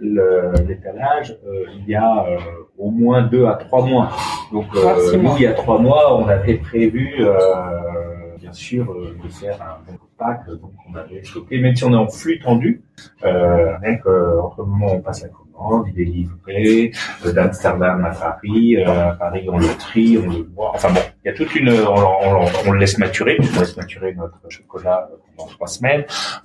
l'étalage, 0.00 1.38
il 1.78 1.88
y 1.88 1.94
a 1.94 2.26
au 2.78 2.90
moins 2.90 3.22
deux 3.22 3.46
à 3.46 3.54
trois 3.54 3.86
mois. 3.86 4.10
Donc 4.52 4.66
nous, 4.74 5.30
il 5.36 5.42
y 5.42 5.46
a 5.46 5.52
trois 5.52 5.78
mois, 5.78 6.20
on 6.20 6.26
avait 6.26 6.56
prévu 6.56 7.14
bien 8.40 8.52
sûr 8.52 8.92
de 9.22 9.28
faire 9.28 9.62
un 9.62 9.88
bon 9.88 9.98
pack, 10.18 10.48
donc 10.48 10.72
on 10.90 10.96
avait 10.96 11.22
stocké, 11.22 11.60
même 11.60 11.76
si 11.76 11.84
on 11.84 11.92
est 11.92 11.96
en 11.96 12.08
flux 12.08 12.40
tendu, 12.40 12.82
rien 13.22 13.96
qu'entre 14.02 14.62
le 14.62 14.66
moment 14.66 14.86
où 14.86 14.96
on 14.96 15.00
passe 15.00 15.22
la 15.22 15.28
il 15.86 16.00
est 16.00 16.04
livré 16.04 16.92
d'Amsterdam 17.24 18.04
à 18.04 18.10
Paris, 18.10 18.76
euh, 18.76 19.10
à 19.10 19.12
Paris 19.14 19.46
on 19.50 19.58
le 19.58 19.68
trie, 19.78 20.18
on 20.18 20.30
le 20.30 20.42
boit. 20.42 20.72
Enfin 20.74 20.90
bon, 20.92 21.00
il 21.24 21.28
y 21.28 21.30
a 21.30 21.34
toute 21.34 21.54
une, 21.54 21.70
on, 21.70 22.72
le 22.72 22.78
laisse 22.78 22.98
maturer, 22.98 23.36
on 23.40 23.60
laisse 23.60 23.76
maturer 23.76 24.14
notre 24.14 24.40
chocolat 24.48 25.08
pendant 25.36 25.50
trois 25.50 25.66
semaines. 25.66 26.04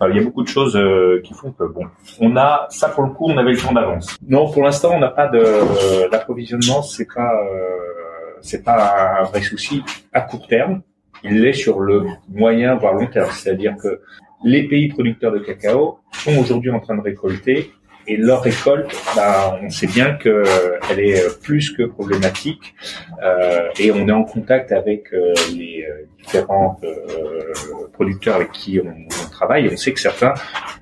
il 0.09 0.15
y 0.15 0.19
a 0.19 0.23
beaucoup 0.23 0.43
de 0.43 0.47
choses 0.47 0.75
euh, 0.75 1.21
qui 1.23 1.33
font 1.33 1.51
que 1.51 1.63
bon, 1.63 1.85
on 2.19 2.35
a 2.37 2.67
ça 2.69 2.89
pour 2.89 3.03
le 3.03 3.11
coup, 3.11 3.25
on 3.29 3.37
avait 3.37 3.51
le 3.51 3.57
temps 3.57 3.73
d'avance. 3.73 4.17
Non, 4.27 4.51
pour 4.51 4.63
l'instant, 4.63 4.91
on 4.93 4.99
n'a 4.99 5.09
pas 5.09 5.27
de 5.27 6.09
d'approvisionnement, 6.09 6.81
c'est 6.81 7.07
pas 7.13 7.31
euh, 7.43 8.37
c'est 8.41 8.63
pas 8.63 9.21
un 9.21 9.23
vrai 9.23 9.41
souci 9.41 9.83
à 10.13 10.21
court 10.21 10.47
terme. 10.47 10.81
Il 11.23 11.41
l'est 11.41 11.53
sur 11.53 11.79
le 11.79 12.05
moyen 12.29 12.75
voire 12.75 12.93
long 12.93 13.05
terme, 13.05 13.29
c'est-à-dire 13.31 13.75
que 13.77 14.01
les 14.43 14.67
pays 14.67 14.87
producteurs 14.87 15.31
de 15.31 15.39
cacao 15.39 15.99
sont 16.11 16.35
aujourd'hui 16.39 16.71
en 16.71 16.79
train 16.79 16.95
de 16.95 17.01
récolter 17.01 17.71
et 18.11 18.17
leur 18.17 18.41
récolte, 18.41 18.93
bah, 19.15 19.57
on 19.63 19.69
sait 19.69 19.87
bien 19.87 20.13
qu'elle 20.13 20.99
est 20.99 21.41
plus 21.41 21.71
que 21.71 21.83
problématique 21.83 22.75
euh, 23.23 23.69
et 23.79 23.89
on 23.91 24.05
est 24.05 24.11
en 24.11 24.25
contact 24.25 24.73
avec 24.73 25.13
euh, 25.13 25.33
les 25.53 25.85
euh, 25.89 26.05
différents 26.17 26.77
euh, 26.83 27.53
producteurs 27.93 28.35
avec 28.35 28.51
qui 28.51 28.81
on, 28.81 29.07
travaille 29.29 29.67
et 29.67 29.73
on 29.73 29.77
sait 29.77 29.93
que 29.93 29.99
certains 30.01 30.33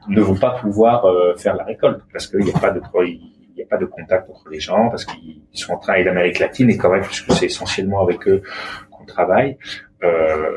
ne 0.07 0.21
vont 0.21 0.35
pas 0.35 0.51
pouvoir 0.51 1.05
faire 1.37 1.55
la 1.55 1.63
récolte 1.63 2.01
parce 2.11 2.25
qu'il 2.27 2.39
n'y 2.39 2.51
a 2.51 2.59
pas 2.59 2.71
de 2.71 2.81
il 3.03 3.65
pas 3.69 3.77
de 3.77 3.85
contact 3.85 4.27
entre 4.29 4.49
les 4.49 4.59
gens 4.59 4.89
parce 4.89 5.05
qu'ils 5.05 5.41
sont 5.53 5.73
en 5.73 5.77
train 5.77 5.95
et 5.95 6.03
l'Amérique 6.03 6.39
latine 6.39 6.69
et 6.71 6.77
quand 6.77 6.89
même 6.89 7.03
puisque 7.03 7.31
c'est 7.33 7.45
essentiellement 7.45 8.01
avec 8.01 8.27
eux 8.27 8.41
qu'on 8.89 9.05
travaille. 9.05 9.57
Euh, 10.03 10.49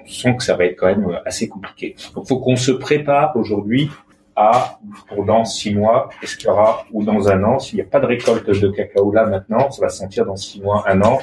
on 0.00 0.06
sent 0.06 0.36
que 0.36 0.44
ça 0.44 0.56
va 0.56 0.66
être 0.66 0.76
quand 0.76 0.86
même 0.86 1.18
assez 1.24 1.48
compliqué. 1.48 1.96
Donc, 2.14 2.26
faut 2.26 2.38
qu'on 2.38 2.56
se 2.56 2.72
prépare 2.72 3.36
aujourd'hui 3.36 3.90
à 4.50 4.78
pour 5.08 5.24
dans 5.24 5.44
six 5.44 5.74
mois, 5.74 6.08
est-ce 6.22 6.36
qu'il 6.36 6.46
y 6.46 6.50
aura 6.50 6.84
ou 6.92 7.04
dans 7.04 7.28
un 7.28 7.42
an, 7.44 7.58
s'il 7.58 7.76
n'y 7.76 7.82
a 7.82 7.86
pas 7.86 8.00
de 8.00 8.06
récolte 8.06 8.48
de 8.48 8.68
cacao 8.68 9.12
là 9.12 9.26
maintenant, 9.26 9.70
ça 9.70 9.82
va 9.82 9.88
se 9.88 9.98
sentir 9.98 10.26
dans 10.26 10.36
six 10.36 10.60
mois, 10.60 10.84
un 10.88 11.00
an. 11.02 11.18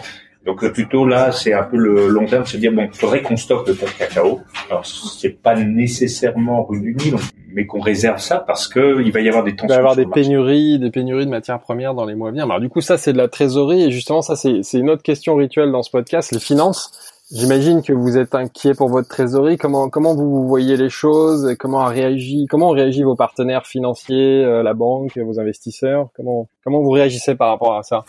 Donc 0.46 0.64
euh, 0.64 0.72
plutôt 0.72 1.06
là, 1.06 1.32
c'est 1.32 1.54
un 1.54 1.64
peu 1.64 1.78
le 1.78 2.08
long 2.08 2.26
terme, 2.26 2.46
se 2.46 2.58
dire 2.58 2.72
bon, 2.72 2.88
il 2.92 2.98
faudrait 2.98 3.22
qu'on 3.22 3.36
stocke 3.36 3.68
le 3.68 3.74
cacao. 3.74 4.40
Alors 4.70 4.86
c'est 4.86 5.42
pas 5.42 5.56
nécessairement 5.56 6.64
rue 6.64 6.80
du 6.80 6.96
Nil, 6.96 7.16
mais 7.54 7.66
qu'on 7.66 7.82
réserve 7.82 8.20
ça 8.20 8.40
parce 8.40 8.68
que 8.68 9.02
il 9.04 9.12
va 9.12 9.20
y 9.20 9.28
avoir 9.28 9.44
des 9.44 9.52
tensions. 9.52 9.68
Il 9.68 9.70
va 9.70 9.76
y 9.76 9.80
avoir 9.80 9.96
des 9.96 10.06
pénuries, 10.06 10.80
des 10.80 10.92
pénuries 10.92 11.26
de 11.26 11.32
matières 11.32 11.60
premières 11.60 11.94
dans 11.94 12.06
les 12.06 12.16
mois 12.16 12.30
à 12.30 12.32
venir. 12.32 12.46
Alors 12.46 12.62
du 12.62 12.70
coup, 12.70 12.82
ça 12.82 12.98
c'est 12.98 13.12
de 13.12 13.18
la 13.18 13.28
trésorerie 13.28 13.84
et 13.84 13.92
justement 13.92 14.22
ça 14.22 14.36
c'est 14.36 14.62
une 14.78 14.90
autre 14.90 15.04
question 15.04 15.36
rituelle 15.36 15.72
dans 15.72 15.84
ce 15.84 15.92
podcast, 15.92 16.32
les 16.32 16.40
finances. 16.40 17.19
J'imagine 17.32 17.84
que 17.84 17.94
vous 17.94 18.18
êtes 18.18 18.34
inquiet 18.34 18.74
pour 18.74 18.90
votre 18.90 19.08
trésorerie. 19.08 19.58
Comment 19.58 19.88
comment 19.90 20.16
vous 20.16 20.48
voyez 20.48 20.78
les 20.78 20.90
choses? 20.90 21.56
Comment 21.60 21.82
a 21.82 21.90
réagi 21.90 22.48
Comment 22.50 22.70
réagit 22.70 23.04
vos 23.04 23.16
partenaires 23.16 23.68
financiers, 23.68 24.44
euh, 24.44 24.64
la 24.64 24.74
banque, 24.74 25.16
vos 25.16 25.40
investisseurs? 25.40 26.10
Comment 26.16 26.50
comment 26.64 26.82
vous 26.82 26.90
réagissez 26.90 27.36
par 27.36 27.50
rapport 27.50 27.78
à 27.78 27.84
ça? 27.84 28.04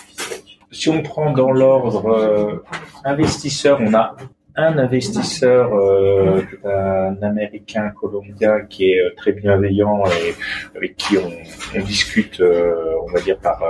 Si 0.73 0.89
on 0.89 1.03
prend 1.03 1.33
dans 1.35 1.51
l'ordre 1.51 2.07
euh, 2.09 2.65
investisseur, 3.05 3.79
on 3.83 3.93
a 3.93 4.17
un 4.57 4.79
investisseur, 4.79 5.71
euh, 5.75 6.41
un 6.65 7.23
Américain 7.23 7.91
colombien 7.91 8.65
qui 8.71 8.93
est 8.93 9.15
très 9.19 9.33
bienveillant 9.33 10.03
et 10.07 10.35
avec 10.75 10.97
qui 10.97 11.19
on, 11.19 11.31
on 11.79 11.85
discute, 11.85 12.41
on 12.41 13.13
va 13.13 13.21
dire 13.21 13.39
par 13.39 13.63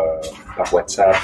par 0.56 0.72
WhatsApp 0.72 1.16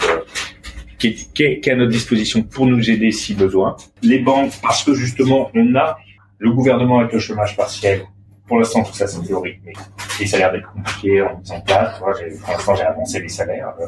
qui 0.98 1.08
est, 1.08 1.60
qui, 1.60 1.70
à 1.70 1.76
notre 1.76 1.92
disposition 1.92 2.42
pour 2.42 2.66
nous 2.66 2.90
aider 2.90 3.10
si 3.10 3.34
besoin. 3.34 3.76
Les 4.02 4.18
banques, 4.18 4.52
parce 4.62 4.82
que 4.84 4.94
justement, 4.94 5.50
on 5.54 5.74
a 5.74 5.96
le 6.38 6.52
gouvernement 6.52 6.98
avec 7.00 7.12
le 7.12 7.18
chômage 7.18 7.56
partiel. 7.56 8.04
Pour 8.46 8.58
l'instant, 8.58 8.84
tout 8.84 8.92
ça, 8.92 9.08
c'est 9.08 9.22
théorique, 9.22 9.60
mais 9.64 9.72
les 10.20 10.26
salaires 10.26 10.52
d'être 10.52 10.70
compliqués 10.70 11.20
en 11.20 11.38
mise 11.38 11.50
en 11.50 11.60
place. 11.60 11.98
Pour 11.98 12.08
l'instant, 12.08 12.74
j'ai 12.76 12.82
avancé 12.82 13.20
les 13.20 13.28
salaires. 13.28 13.74
Euh, 13.80 13.86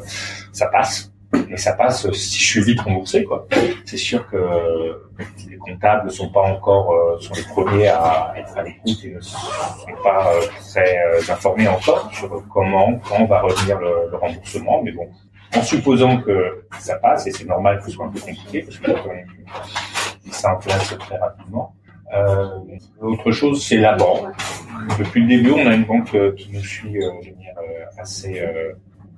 ça 0.51 0.67
passe. 0.67 1.11
Mais 1.47 1.57
ça 1.57 1.73
passe 1.73 2.11
si 2.11 2.39
je 2.39 2.45
suis 2.45 2.61
vite 2.63 2.81
remboursé, 2.81 3.23
quoi. 3.23 3.47
C'est 3.85 3.97
sûr 3.97 4.27
que 4.27 4.37
les 5.47 5.57
comptables 5.57 6.07
ne 6.07 6.11
sont 6.11 6.29
pas 6.29 6.41
encore, 6.41 6.91
euh, 6.91 7.19
sont 7.19 7.35
les 7.35 7.43
premiers 7.43 7.87
à 7.87 8.33
être 8.35 8.57
à 8.57 8.63
l'écoute 8.63 8.97
et 9.05 9.13
ne 9.13 9.21
sont 9.21 9.37
pas 10.03 10.33
euh, 10.33 10.41
très 10.59 11.31
informés 11.31 11.67
encore 11.67 12.09
sur 12.11 12.43
comment, 12.51 12.99
quand 13.07 13.25
va 13.25 13.41
revenir 13.41 13.77
le, 13.77 14.09
le 14.09 14.17
remboursement. 14.17 14.81
Mais 14.83 14.91
bon, 14.91 15.07
en 15.55 15.61
supposant 15.61 16.21
que 16.21 16.65
ça 16.79 16.95
passe, 16.95 17.27
et 17.27 17.31
c'est 17.31 17.45
normal 17.45 17.79
que 17.79 17.85
ce 17.85 17.91
soit 17.91 18.05
un 18.05 18.09
peu 18.09 18.19
compliqué, 18.19 18.63
parce 18.63 18.77
que 18.77 18.91
ça 20.31 20.53
en 20.53 20.57
place 20.57 20.95
très 20.97 21.17
rapidement. 21.17 21.75
Euh, 22.13 22.47
autre 23.01 23.31
chose, 23.31 23.63
c'est 23.63 23.77
la 23.77 23.95
banque. 23.95 24.33
Depuis 24.97 25.21
le 25.21 25.27
début, 25.27 25.51
on 25.51 25.67
a 25.67 25.75
une 25.75 25.85
banque 25.85 26.13
euh, 26.15 26.33
qui 26.33 26.51
nous 26.51 26.61
suit 26.61 26.97
euh, 26.97 27.11
de 27.21 27.35
manière 27.35 27.55
euh, 27.57 28.01
assez 28.01 28.41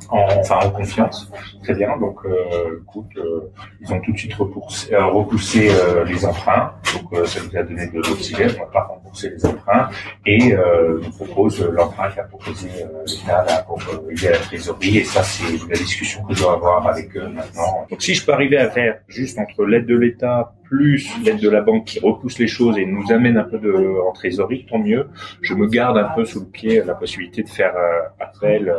en, 0.09 0.27
enfin 0.39 0.59
en 0.63 0.69
confiance, 0.71 1.31
très 1.63 1.73
bien. 1.73 1.97
Donc, 1.97 2.19
euh, 2.25 2.81
écoute, 2.81 3.11
euh, 3.17 3.51
ils 3.81 3.93
ont 3.93 3.99
tout 4.01 4.11
de 4.11 4.17
suite 4.17 4.33
repoussé, 4.33 4.93
euh, 4.93 5.05
repoussé 5.07 5.71
les 6.05 6.25
emprunts. 6.25 6.73
Donc, 6.93 7.27
ça 7.27 7.39
nous 7.41 7.57
a 7.57 7.63
donné 7.63 7.87
de 7.87 7.97
l'oxygène. 7.97 8.51
On 8.57 8.65
va 8.65 8.71
pas 8.71 8.83
rembourser 8.83 9.29
les 9.29 9.45
emprunts 9.45 9.89
et 10.25 10.53
nous 10.53 11.11
propose 11.11 11.61
l'emprunt 11.61 12.09
qu'a 12.11 12.23
proposé 12.23 12.69
l'État 13.05 13.65
pour 13.67 13.81
aider 14.09 14.27
à 14.27 14.31
la 14.31 14.37
trésorerie. 14.37 14.97
Et 14.97 15.03
ça, 15.03 15.23
c'est 15.23 15.57
la 15.69 15.77
discussion 15.77 16.23
que 16.23 16.33
je 16.33 16.41
dois 16.41 16.53
avoir 16.53 16.87
avec 16.87 17.15
eux 17.15 17.27
maintenant. 17.27 17.85
Donc, 17.89 18.01
si 18.01 18.13
je 18.13 18.25
peux 18.25 18.33
arriver 18.33 18.57
à 18.57 18.69
faire 18.69 18.99
juste 19.07 19.37
entre 19.39 19.65
l'aide 19.65 19.85
de 19.85 19.95
l'État 19.95 20.53
plus 20.71 21.07
l'aide 21.23 21.41
de 21.41 21.49
la 21.49 21.61
banque 21.61 21.85
qui 21.85 21.99
repousse 21.99 22.39
les 22.39 22.47
choses 22.47 22.77
et 22.79 22.85
nous 22.85 23.11
amène 23.11 23.37
un 23.37 23.43
peu 23.43 23.59
de, 23.59 23.73
en 24.07 24.13
trésorerie, 24.13 24.65
tant 24.67 24.79
mieux. 24.79 25.05
Je 25.41 25.53
me 25.53 25.67
garde 25.67 25.97
un 25.97 26.09
peu 26.15 26.25
sous 26.25 26.39
le 26.39 26.45
pied 26.47 26.81
la 26.83 26.95
possibilité 26.95 27.43
de 27.43 27.49
faire 27.49 27.73
appel 28.19 28.73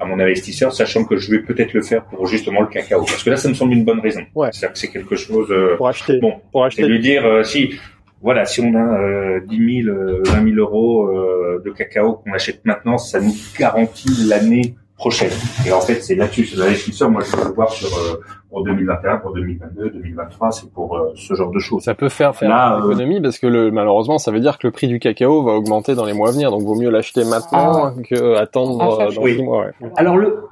à 0.00 0.06
mon 0.06 0.18
investisseur, 0.18 0.72
sachant 0.72 1.04
que 1.04 1.16
je 1.16 1.30
vais 1.30 1.40
peut-être 1.40 1.74
le 1.74 1.82
faire 1.82 2.04
pour 2.04 2.26
justement 2.26 2.62
le 2.62 2.66
cacao. 2.66 3.04
Parce 3.04 3.22
que 3.22 3.30
là, 3.30 3.36
ça 3.36 3.48
me 3.48 3.54
semble 3.54 3.74
une 3.74 3.84
bonne 3.84 4.00
raison. 4.00 4.22
Ouais. 4.34 4.48
C'est-à-dire 4.50 4.72
que 4.72 4.78
c'est 4.78 4.88
quelque 4.88 5.14
chose... 5.14 5.50
Euh, 5.50 5.76
pour 5.76 5.88
acheter. 5.88 6.18
Bon, 6.20 6.40
pour 6.50 6.64
acheter. 6.64 6.82
Et 6.82 6.88
lui 6.88 7.00
dire, 7.00 7.24
euh, 7.26 7.42
si... 7.42 7.74
Voilà, 8.22 8.44
si 8.44 8.60
on 8.60 8.74
a 8.74 9.00
euh, 9.00 9.40
10 9.46 9.82
000, 9.84 9.96
20 10.26 10.44
000 10.44 10.56
euros 10.56 11.06
euh, 11.06 11.62
de 11.64 11.70
cacao 11.70 12.16
qu'on 12.16 12.32
achète 12.32 12.62
maintenant, 12.66 12.98
ça 12.98 13.18
nous 13.18 13.34
garantit 13.58 14.26
l'année 14.28 14.74
prochaine. 15.00 15.30
Et 15.66 15.72
en 15.72 15.80
fait, 15.80 16.02
c'est 16.02 16.14
là-dessus, 16.14 16.44
c'est 16.44 16.56
l'investisseur. 16.56 17.10
Moi, 17.10 17.22
je 17.24 17.34
veux 17.34 17.44
le 17.48 17.54
voir 17.54 17.72
sur 17.72 17.88
euh, 17.88 18.20
pour 18.50 18.64
2021, 18.64 19.18
pour 19.18 19.32
2022, 19.32 19.90
2023, 19.90 20.50
c'est 20.50 20.72
pour 20.72 20.96
euh, 20.96 21.12
ce 21.14 21.34
genre 21.34 21.50
de 21.50 21.58
choses. 21.58 21.82
Ça 21.84 21.94
peut 21.94 22.08
faire 22.08 22.34
faire 22.34 22.50
Là, 22.50 22.80
l'économie 22.82 23.18
euh, 23.18 23.22
parce 23.22 23.38
que 23.38 23.46
le, 23.46 23.70
malheureusement, 23.70 24.18
ça 24.18 24.32
veut 24.32 24.40
dire 24.40 24.58
que 24.58 24.66
le 24.66 24.72
prix 24.72 24.88
du 24.88 24.98
cacao 24.98 25.42
va 25.44 25.52
augmenter 25.52 25.94
dans 25.94 26.04
les 26.04 26.12
mois 26.12 26.28
à 26.28 26.32
venir. 26.32 26.50
Donc, 26.50 26.62
vaut 26.62 26.74
mieux 26.74 26.90
l'acheter 26.90 27.24
maintenant 27.24 27.86
ah. 27.86 27.94
que 28.08 28.36
attendre 28.36 28.78
ah, 28.80 29.06
dans 29.14 29.22
oui. 29.22 29.40
mois. 29.42 29.66
Ouais. 29.66 29.90
Alors 29.96 30.16
le 30.16 30.44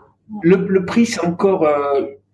le, 0.42 0.56
le 0.56 0.84
prix, 0.84 1.06
c'est 1.06 1.24
encore 1.26 1.66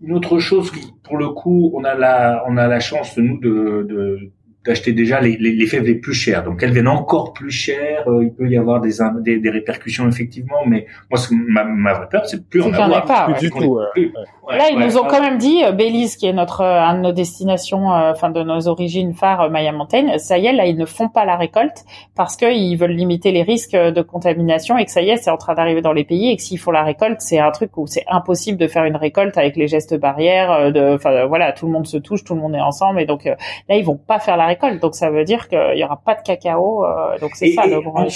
une 0.00 0.12
autre 0.12 0.38
chose 0.38 0.70
qui, 0.70 0.92
pour 1.04 1.16
le 1.16 1.28
coup, 1.28 1.72
on 1.74 1.84
a 1.84 1.94
la 1.94 2.44
on 2.48 2.56
a 2.56 2.66
la 2.66 2.80
chance 2.80 3.16
nous 3.16 3.38
de, 3.38 3.86
de 3.88 4.18
d'acheter 4.64 4.92
déjà 4.92 5.20
les, 5.20 5.36
les, 5.36 5.52
les, 5.52 5.66
fèves 5.66 5.84
les 5.84 5.94
plus 5.94 6.14
chères. 6.14 6.42
Donc 6.42 6.62
elles 6.62 6.72
viennent 6.72 6.88
encore 6.88 7.34
plus 7.34 7.50
chères. 7.50 8.08
Euh, 8.08 8.24
il 8.24 8.32
peut 8.32 8.48
y 8.48 8.56
avoir 8.56 8.80
des, 8.80 8.92
des, 9.20 9.38
des, 9.38 9.50
répercussions 9.50 10.08
effectivement, 10.08 10.64
mais 10.66 10.86
moi 11.10 11.20
ma, 11.48 11.64
ma 11.64 11.92
vraie 11.92 12.08
peur 12.08 12.22
c'est 12.24 12.48
plus 12.48 12.62
en 12.62 12.72
avoir. 12.72 13.04
Pas, 13.04 13.26
plus 13.26 13.40
du 13.40 13.50
tout. 13.50 13.78
Là 14.48 14.70
ils 14.70 14.78
nous 14.78 14.96
ont 14.96 15.04
quand 15.04 15.20
même 15.20 15.36
dit, 15.36 15.62
euh, 15.64 15.72
Belize 15.72 16.16
qui 16.16 16.26
est 16.26 16.32
notre 16.32 16.62
euh, 16.62 16.80
un 16.80 16.96
de 16.96 17.00
nos 17.00 17.12
destinations, 17.12 17.88
enfin 17.88 18.30
de 18.30 18.42
nos 18.42 18.66
origines 18.66 19.12
phares, 19.12 19.50
Maya 19.50 19.72
Mountain, 19.72 20.16
ça 20.16 20.38
y 20.38 20.46
est 20.46 20.52
là 20.52 20.64
ils 20.64 20.78
ne 20.78 20.86
font 20.86 21.08
pas 21.08 21.26
la 21.26 21.36
récolte 21.36 21.84
parce 22.16 22.36
qu'ils 22.36 22.78
veulent 22.78 22.90
limiter 22.90 23.32
les 23.32 23.42
risques 23.42 23.76
de 23.76 24.02
contamination 24.02 24.78
et 24.78 24.86
que 24.86 24.90
ça 24.90 25.02
y 25.02 25.10
est 25.10 25.18
c'est 25.18 25.30
en 25.30 25.36
train 25.36 25.54
d'arriver 25.54 25.82
dans 25.82 25.92
les 25.92 26.04
pays 26.04 26.30
et 26.30 26.36
que 26.36 26.42
s'ils 26.42 26.58
font 26.58 26.70
la 26.70 26.84
récolte 26.84 27.20
c'est 27.20 27.38
un 27.38 27.50
truc 27.50 27.76
où 27.76 27.86
c'est 27.86 28.04
impossible 28.08 28.56
de 28.56 28.66
faire 28.66 28.84
une 28.84 28.96
récolte 28.96 29.36
avec 29.36 29.56
les 29.56 29.68
gestes 29.68 29.98
barrières. 29.98 30.72
De, 30.72 30.94
enfin 30.94 31.26
voilà 31.26 31.52
tout 31.52 31.66
le 31.66 31.72
monde 31.72 31.86
se 31.86 31.98
touche, 31.98 32.24
tout 32.24 32.34
le 32.34 32.40
monde 32.40 32.54
est 32.54 32.60
ensemble 32.60 33.00
et 33.00 33.06
donc 33.06 33.24
là 33.24 33.76
ils 33.76 33.84
vont 33.84 33.96
pas 33.98 34.18
faire 34.18 34.38
la 34.38 34.46
récolte 34.46 34.53
donc 34.80 34.94
ça 34.94 35.10
veut 35.10 35.24
dire 35.24 35.48
qu'il 35.48 35.76
y 35.76 35.84
aura 35.84 36.00
pas 36.04 36.14
de 36.14 36.22
cacao. 36.22 36.84
Euh, 36.84 37.18
donc 37.20 37.32
c'est 37.34 37.52
ça 37.52 37.66
le 37.66 37.80
grand. 37.80 38.06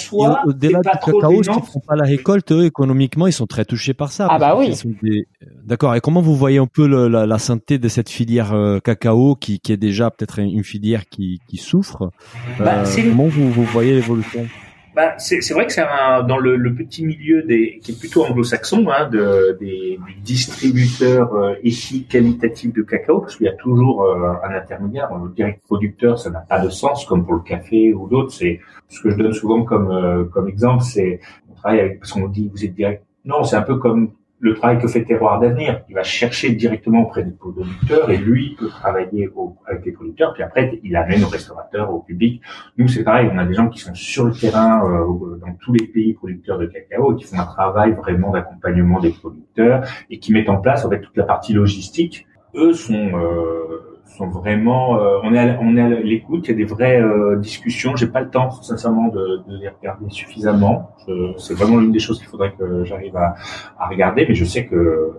Au-delà 0.45 0.79
du 0.79 0.89
cacao, 0.89 1.43
s'ils 1.43 1.53
font 1.53 1.79
pas 1.85 1.95
la 1.95 2.05
récolte, 2.05 2.51
eux, 2.51 2.65
économiquement, 2.65 3.27
ils 3.27 3.33
sont 3.33 3.47
très 3.47 3.65
touchés 3.65 3.93
par 3.93 4.11
ça. 4.11 4.27
Ah 4.29 4.37
bah 4.37 4.55
oui. 4.57 4.73
Des... 5.01 5.27
D'accord. 5.65 5.95
Et 5.95 6.01
comment 6.01 6.21
vous 6.21 6.35
voyez 6.35 6.57
un 6.57 6.67
peu 6.67 6.87
le, 6.87 7.07
la, 7.07 7.25
la, 7.25 7.39
santé 7.39 7.77
de 7.77 7.87
cette 7.87 8.09
filière 8.09 8.53
euh, 8.53 8.79
cacao 8.79 9.35
qui, 9.35 9.59
qui 9.59 9.71
est 9.71 9.77
déjà 9.77 10.11
peut-être 10.11 10.39
une 10.39 10.63
filière 10.63 11.05
qui, 11.07 11.39
qui 11.47 11.57
souffre? 11.57 12.11
Bah, 12.59 12.83
euh, 12.83 13.09
Comment 13.09 13.27
vous, 13.27 13.49
vous 13.51 13.63
voyez 13.63 13.93
l'évolution? 13.93 14.47
Bah, 14.95 15.13
c'est 15.17 15.53
vrai 15.53 15.67
que 15.67 15.73
c'est 15.73 15.85
dans 16.27 16.37
le, 16.37 16.55
le, 16.55 16.73
petit 16.73 17.05
milieu 17.05 17.43
des, 17.43 17.79
qui 17.81 17.91
est 17.91 17.99
plutôt 17.99 18.25
anglo-saxon, 18.25 18.87
hein, 18.89 19.07
de, 19.07 19.57
des, 19.59 19.97
des, 19.97 20.21
distributeurs 20.23 21.33
euh, 21.35 21.55
éthiques 21.63 22.09
qualitatifs 22.09 22.73
de 22.73 22.81
cacao, 22.81 23.19
parce 23.21 23.35
qu'il 23.35 23.45
y 23.45 23.49
a 23.49 23.55
toujours 23.55 24.03
euh, 24.03 24.33
un 24.43 24.55
intermédiaire. 24.55 25.09
Le 25.15 25.29
direct 25.29 25.63
producteur, 25.63 26.17
ça 26.17 26.31
n'a 26.31 26.39
pas 26.39 26.59
de 26.59 26.69
sens, 26.69 27.05
comme 27.05 27.23
pour 27.23 27.35
le 27.35 27.41
café 27.41 27.93
ou 27.93 28.07
d'autres. 28.07 28.31
C'est 28.31 28.59
ce 28.87 29.01
que 29.01 29.11
je 29.11 29.17
donne 29.17 29.33
souvent 29.33 29.63
comme 29.63 29.91
euh, 29.91 30.25
comme 30.25 30.47
exemple, 30.47 30.83
c'est 30.83 31.19
on 31.49 31.53
travaille 31.53 31.81
avec 31.81 31.99
parce 31.99 32.11
qu'on 32.11 32.27
dit 32.27 32.49
vous 32.51 32.65
êtes 32.65 32.73
direct. 32.73 33.03
Non, 33.25 33.43
c'est 33.43 33.57
un 33.57 33.61
peu 33.61 33.77
comme 33.77 34.13
le 34.39 34.53
travail 34.53 34.79
que 34.79 34.87
fait 34.87 35.03
Terroir 35.03 35.39
d'avenir. 35.39 35.81
Il 35.89 35.95
va 35.95 36.03
chercher 36.03 36.51
directement 36.51 37.01
auprès 37.01 37.23
des 37.23 37.31
producteurs 37.31 38.09
et 38.09 38.17
lui 38.17 38.55
peut 38.57 38.69
travailler 38.69 39.29
avec 39.67 39.85
les 39.85 39.91
producteurs. 39.91 40.33
Puis 40.33 40.43
après, 40.43 40.79
il 40.83 40.95
amène 40.95 41.23
aux 41.23 41.27
restaurateurs, 41.27 41.93
au 41.93 41.99
public. 41.99 42.41
Nous, 42.77 42.87
c'est 42.87 43.03
pareil. 43.03 43.29
On 43.33 43.37
a 43.37 43.45
des 43.45 43.53
gens 43.53 43.67
qui 43.67 43.79
sont 43.79 43.93
sur 43.93 44.25
le 44.25 44.33
terrain 44.33 44.81
euh, 44.85 45.37
dans 45.37 45.53
tous 45.59 45.73
les 45.73 45.87
pays 45.87 46.13
producteurs 46.13 46.57
de 46.57 46.67
cacao 46.67 47.13
et 47.13 47.15
qui 47.17 47.25
font 47.25 47.39
un 47.39 47.45
travail 47.45 47.93
vraiment 47.93 48.31
d'accompagnement 48.31 48.99
des 48.99 49.11
producteurs 49.11 49.85
et 50.09 50.19
qui 50.19 50.31
mettent 50.31 50.49
en 50.49 50.57
place 50.57 50.85
en 50.85 50.89
fait 50.89 51.01
toute 51.01 51.17
la 51.17 51.25
partie 51.25 51.53
logistique. 51.53 52.25
Eux 52.55 52.73
sont 52.73 53.11
euh, 53.13 53.88
sont 54.17 54.27
vraiment, 54.27 54.99
euh, 54.99 55.19
on 55.23 55.33
est 55.33 55.39
à, 55.39 55.59
on 55.61 55.77
est 55.77 55.81
à 55.81 55.89
l'écoute. 55.89 56.47
Il 56.47 56.51
y 56.51 56.53
a 56.53 56.57
des 56.57 56.65
vraies 56.65 57.01
euh, 57.01 57.37
discussions. 57.37 57.95
J'ai 57.95 58.07
pas 58.07 58.21
le 58.21 58.29
temps, 58.29 58.51
sincèrement, 58.51 59.07
de, 59.07 59.43
de 59.47 59.57
les 59.57 59.69
regarder 59.69 60.09
suffisamment. 60.09 60.91
C'est 61.37 61.53
vraiment 61.53 61.77
l'une 61.77 61.91
des 61.91 61.99
choses 61.99 62.19
qu'il 62.19 62.27
faudrait 62.27 62.53
que 62.53 62.83
j'arrive 62.83 63.15
à, 63.15 63.35
à, 63.79 63.87
regarder, 63.87 64.25
mais 64.27 64.35
je 64.35 64.45
sais 64.45 64.65
que 64.65 65.13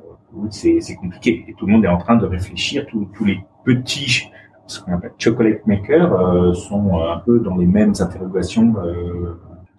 c'est 0.50 0.94
compliqué 1.00 1.44
et 1.48 1.54
tout 1.54 1.66
le 1.66 1.72
monde 1.72 1.84
est 1.84 1.88
en 1.88 1.98
train 1.98 2.16
de 2.16 2.26
réfléchir. 2.26 2.86
Tous, 2.86 3.24
les 3.24 3.40
petits, 3.64 4.30
ce 4.66 4.80
qu'on 4.80 4.94
appelle 4.94 5.12
chocolate 5.18 5.66
makers, 5.66 6.12
euh, 6.12 6.52
sont 6.52 7.00
un 7.00 7.18
peu 7.18 7.40
dans 7.40 7.56
les 7.56 7.66
mêmes 7.66 7.94
interrogations 7.98 8.74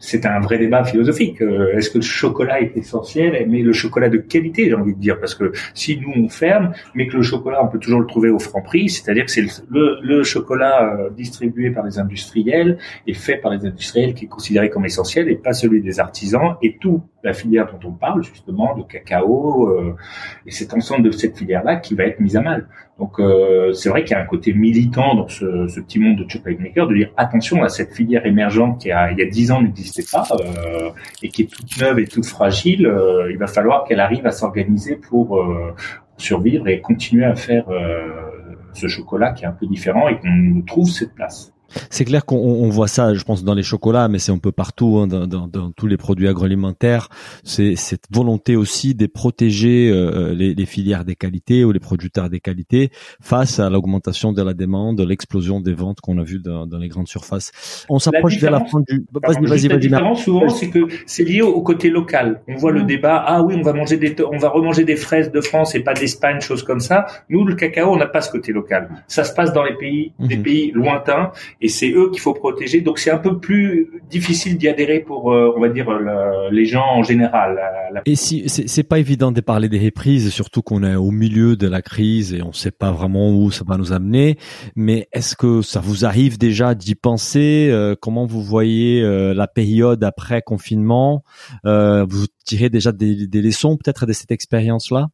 c'est 0.01 0.25
un 0.25 0.39
vrai 0.39 0.57
débat 0.57 0.83
philosophique. 0.83 1.41
Euh, 1.41 1.77
est-ce 1.77 1.89
que 1.89 1.99
le 1.99 2.03
chocolat 2.03 2.59
est 2.59 2.75
essentiel, 2.75 3.45
mais 3.47 3.61
le 3.61 3.71
chocolat 3.71 4.09
de 4.09 4.17
qualité, 4.17 4.65
j'ai 4.67 4.73
envie 4.73 4.95
de 4.95 4.99
dire, 4.99 5.19
parce 5.19 5.35
que 5.35 5.53
si 5.73 5.97
nous 5.97 6.11
on 6.25 6.27
ferme, 6.27 6.73
mais 6.95 7.07
que 7.07 7.15
le 7.15 7.23
chocolat 7.23 7.63
on 7.63 7.67
peut 7.67 7.79
toujours 7.79 8.01
le 8.01 8.07
trouver 8.07 8.29
au 8.29 8.39
franc 8.39 8.61
prix, 8.61 8.89
c'est-à-dire 8.89 9.25
que 9.25 9.31
c'est 9.31 9.45
le, 9.69 9.99
le, 10.01 10.23
chocolat 10.23 10.93
euh, 10.93 11.09
distribué 11.11 11.69
par 11.69 11.85
les 11.85 11.99
industriels 11.99 12.77
et 13.05 13.13
fait 13.13 13.37
par 13.37 13.51
les 13.51 13.65
industriels 13.65 14.13
qui 14.13 14.25
est 14.25 14.27
considéré 14.27 14.69
comme 14.69 14.85
essentiel 14.85 15.29
et 15.29 15.35
pas 15.35 15.53
celui 15.53 15.81
des 15.81 15.99
artisans, 15.99 16.55
et 16.61 16.77
tout 16.79 17.03
la 17.23 17.33
filière 17.33 17.67
dont 17.71 17.89
on 17.89 17.91
parle 17.91 18.23
justement, 18.23 18.75
de 18.75 18.83
cacao, 18.83 19.69
euh, 19.69 19.95
et 20.45 20.51
cet 20.51 20.73
ensemble 20.73 21.03
de 21.03 21.11
cette 21.11 21.37
filière-là 21.37 21.77
qui 21.77 21.95
va 21.95 22.05
être 22.05 22.19
mise 22.19 22.35
à 22.35 22.41
mal. 22.41 22.67
Donc 22.99 23.19
euh, 23.19 23.73
c'est 23.73 23.89
vrai 23.89 24.03
qu'il 24.03 24.15
y 24.15 24.19
a 24.19 24.21
un 24.21 24.25
côté 24.25 24.53
militant 24.53 25.15
dans 25.15 25.27
ce, 25.27 25.45
petit 25.81 25.99
monde 25.99 26.17
de 26.17 26.29
chocolate 26.29 26.59
maker 26.59 26.87
de 26.87 26.95
dire 26.95 27.11
attention 27.17 27.63
à 27.63 27.69
cette 27.69 27.93
filière 27.93 28.25
émergente 28.25 28.79
qui 28.81 28.91
a, 28.91 29.11
il 29.11 29.17
y 29.17 29.21
a 29.21 29.25
dix 29.25 29.51
ans 29.51 29.61
n'existait 29.61 30.05
pas 30.11 30.27
euh, 30.31 30.89
et 31.23 31.29
qui 31.29 31.43
est 31.43 31.51
toute 31.51 31.79
neuve 31.79 31.99
et 31.99 32.05
toute 32.05 32.25
fragile. 32.25 32.91
Il 33.29 33.37
va 33.37 33.47
falloir 33.47 33.85
qu'elle 33.85 33.99
arrive 33.99 34.25
à 34.27 34.31
s'organiser 34.31 34.95
pour 34.95 35.39
survivre 36.17 36.67
et 36.67 36.81
continuer 36.81 37.25
à 37.25 37.35
faire 37.35 37.65
ce 38.73 38.87
chocolat 38.87 39.31
qui 39.31 39.45
est 39.45 39.47
un 39.47 39.51
peu 39.53 39.65
différent 39.65 40.07
et 40.07 40.19
qu'on 40.19 40.61
trouve 40.65 40.89
cette 40.89 41.13
place. 41.13 41.53
C'est 41.89 42.05
clair 42.05 42.25
qu'on 42.25 42.69
voit 42.69 42.87
ça, 42.87 43.13
je 43.13 43.23
pense, 43.23 43.43
dans 43.43 43.53
les 43.53 43.63
chocolats, 43.63 44.07
mais 44.07 44.19
c'est 44.19 44.31
un 44.31 44.37
peu 44.37 44.51
partout, 44.51 44.99
hein, 45.01 45.07
dans, 45.07 45.27
dans, 45.27 45.47
dans, 45.47 45.71
tous 45.71 45.87
les 45.87 45.97
produits 45.97 46.27
agroalimentaires. 46.27 47.09
C'est 47.43 47.75
cette 47.75 48.05
volonté 48.11 48.55
aussi 48.55 48.95
de 48.95 49.05
protéger 49.07 49.89
euh, 49.89 50.33
les, 50.33 50.53
les, 50.53 50.65
filières 50.65 51.05
des 51.05 51.15
qualités 51.15 51.63
ou 51.63 51.71
les 51.71 51.79
producteurs 51.79 52.29
des 52.29 52.39
qualités 52.39 52.91
face 53.21 53.59
à 53.59 53.69
l'augmentation 53.69 54.33
de 54.33 54.41
la 54.41 54.53
demande, 54.53 54.97
de 54.97 55.03
l'explosion 55.03 55.59
des 55.59 55.73
ventes 55.73 56.01
qu'on 56.01 56.17
a 56.17 56.23
vu 56.23 56.39
dans, 56.39 56.65
dans, 56.67 56.77
les 56.77 56.87
grandes 56.87 57.07
surfaces. 57.07 57.85
On 57.89 57.99
s'approche 57.99 58.37
de 58.39 58.47
la 58.47 58.59
fin 58.65 58.79
du. 58.87 59.05
Vas-y, 59.11 59.45
vas-y, 59.45 59.67
vas-y. 59.67 59.89
La 59.89 60.15
souvent, 60.15 60.49
c'est 60.49 60.69
que 60.69 60.87
c'est 61.05 61.23
lié 61.23 61.41
au, 61.41 61.61
côté 61.61 61.89
local. 61.89 62.41
On 62.47 62.55
voit 62.55 62.71
le 62.71 62.83
mmh. 62.83 62.87
débat. 62.87 63.23
Ah 63.25 63.43
oui, 63.43 63.55
on 63.57 63.61
va 63.61 63.73
manger 63.73 63.97
des, 63.97 64.15
on 64.31 64.37
va 64.37 64.49
remanger 64.49 64.83
des 64.83 64.95
fraises 64.95 65.31
de 65.31 65.41
France 65.41 65.75
et 65.75 65.81
pas 65.81 65.93
d'Espagne, 65.93 66.41
choses 66.41 66.63
comme 66.63 66.79
ça. 66.79 67.05
Nous, 67.29 67.45
le 67.45 67.55
cacao, 67.55 67.91
on 67.91 67.97
n'a 67.97 68.07
pas 68.07 68.21
ce 68.21 68.31
côté 68.31 68.51
local. 68.51 68.89
Ça 69.07 69.23
se 69.23 69.33
passe 69.33 69.53
dans 69.53 69.63
les 69.63 69.75
pays, 69.75 70.13
des 70.19 70.37
mmh. 70.37 70.43
pays 70.43 70.71
lointains 70.71 71.31
et 71.61 71.67
c'est 71.67 71.91
eux 71.91 72.09
qu'il 72.09 72.19
faut 72.21 72.33
protéger. 72.33 72.81
Donc 72.81 72.97
c'est 72.97 73.11
un 73.11 73.17
peu 73.17 73.39
plus 73.39 73.89
difficile 74.09 74.57
d'y 74.57 74.67
adhérer 74.67 74.99
pour, 74.99 75.31
euh, 75.31 75.53
on 75.55 75.61
va 75.61 75.69
dire, 75.69 75.87
les 76.51 76.65
gens 76.65 76.85
en 76.95 77.03
général. 77.03 77.59
Et 78.05 78.15
si 78.15 78.49
c'est 78.49 78.83
pas 78.83 78.99
évident 78.99 79.31
de 79.31 79.41
parler 79.41 79.69
des 79.69 79.79
reprises, 79.79 80.29
surtout 80.31 80.61
qu'on 80.61 80.83
est 80.83 80.95
au 80.95 81.11
milieu 81.11 81.55
de 81.55 81.67
la 81.67 81.81
crise 81.81 82.33
et 82.33 82.41
on 82.41 82.51
sait 82.51 82.71
pas 82.71 82.91
vraiment 82.91 83.31
où 83.31 83.51
ça 83.51 83.63
va 83.65 83.77
nous 83.77 83.93
amener. 83.93 84.37
Mais 84.75 85.07
est-ce 85.13 85.35
que 85.35 85.61
ça 85.61 85.79
vous 85.79 86.05
arrive 86.05 86.37
déjà 86.37 86.73
d'y 86.73 86.95
penser? 86.95 87.69
Euh, 87.69 87.95
Comment 87.99 88.25
vous 88.25 88.41
voyez 88.41 89.01
euh, 89.01 89.33
la 89.33 89.47
période 89.47 90.03
après 90.03 90.41
confinement? 90.41 91.23
Vous 91.63 92.25
tirez 92.45 92.69
déjà 92.69 92.91
des, 92.91 93.27
des 93.27 93.41
leçons 93.41 93.77
peut-être 93.77 94.05
de 94.05 94.13
cette 94.13 94.31
expérience-là? 94.31 95.07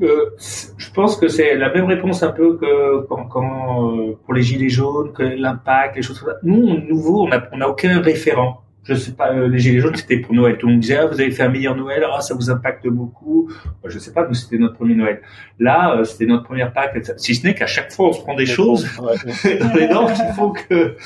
Euh, 0.00 0.30
je 0.38 0.90
pense 0.92 1.16
que 1.16 1.28
c'est 1.28 1.56
la 1.56 1.72
même 1.72 1.86
réponse 1.86 2.22
un 2.22 2.30
peu 2.30 2.56
que 2.56 3.00
quand, 3.06 3.24
quand 3.26 3.96
euh, 3.96 4.16
pour 4.24 4.34
les 4.34 4.42
gilets 4.42 4.68
jaunes, 4.68 5.12
que 5.12 5.22
l'impact, 5.22 5.96
les 5.96 6.02
choses 6.02 6.20
comme 6.20 6.30
ça. 6.30 6.38
Nous, 6.42 6.80
nouveau, 6.86 7.24
on 7.24 7.28
n'a 7.28 7.48
on 7.52 7.60
a 7.60 7.66
aucun 7.66 8.00
référent. 8.00 8.62
Je 8.84 8.94
sais 8.94 9.12
pas, 9.12 9.32
euh, 9.32 9.48
les 9.48 9.58
gilets 9.58 9.80
jaunes, 9.80 9.96
c'était 9.96 10.18
pour 10.18 10.34
Noël. 10.34 10.56
Tout 10.56 10.66
le 10.66 10.72
monde 10.72 10.80
disait, 10.80 10.96
ah, 10.96 11.06
vous 11.06 11.20
avez 11.20 11.30
fait 11.30 11.42
un 11.42 11.50
meilleur 11.50 11.76
Noël, 11.76 12.06
ah, 12.10 12.20
ça 12.20 12.34
vous 12.34 12.48
impacte 12.48 12.86
beaucoup. 12.86 13.50
Je 13.84 13.98
sais 13.98 14.12
pas, 14.12 14.26
nous, 14.26 14.34
c'était 14.34 14.56
notre 14.56 14.76
premier 14.76 14.94
Noël. 14.94 15.20
Là, 15.58 16.00
c'était 16.04 16.24
notre 16.24 16.44
première 16.44 16.72
Pâques. 16.72 16.96
Si 17.18 17.34
ce 17.34 17.46
n'est 17.46 17.54
qu'à 17.54 17.66
chaque 17.66 17.92
fois, 17.92 18.08
on 18.08 18.12
se 18.12 18.22
prend 18.22 18.34
des 18.34 18.46
choses 18.46 18.88
dans 18.96 19.74
les 19.74 19.88
dents 19.88 20.06
qu'il 20.06 20.32
faut 20.34 20.52
que, 20.52 20.96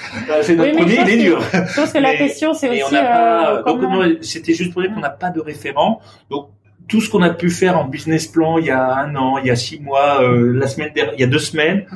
c'est 0.42 0.55
notre 0.55 0.76
premier, 0.76 1.00
il 1.00 1.11
est 1.11 1.22
dur. 1.24 1.40
Je 1.40 1.81
pense 1.81 1.92
que 1.92 1.98
la 1.98 2.14
question, 2.14 2.55
c'est 2.55 2.68
aussi, 2.68 2.94
euh, 2.94 3.62
donc, 3.64 3.81
c'était 4.20 4.52
juste 4.52 4.72
pour 4.72 4.83
dire 4.83 4.94
qu'on 4.94 5.00
n'a 5.00 5.11
pas 5.11 5.31
de 5.31 5.40
référent. 5.40 6.00
Donc, 6.31 6.50
tout 6.88 7.01
ce 7.01 7.11
qu'on 7.11 7.23
a 7.23 7.31
pu 7.31 7.51
faire 7.51 7.79
en 7.79 7.87
business 7.87 8.27
plan 8.27 8.59
il 8.59 8.66
y 8.66 8.71
a 8.71 8.97
un 8.97 9.14
an, 9.16 9.38
il 9.38 9.47
y 9.47 9.51
a 9.51 9.57
six 9.57 9.81
mois, 9.81 10.23
euh, 10.23 10.53
la 10.53 10.66
semaine 10.66 10.92
dernière, 10.95 11.14
il 11.14 11.21
y 11.21 11.25
a 11.25 11.27
deux 11.27 11.38
semaines, 11.38 11.87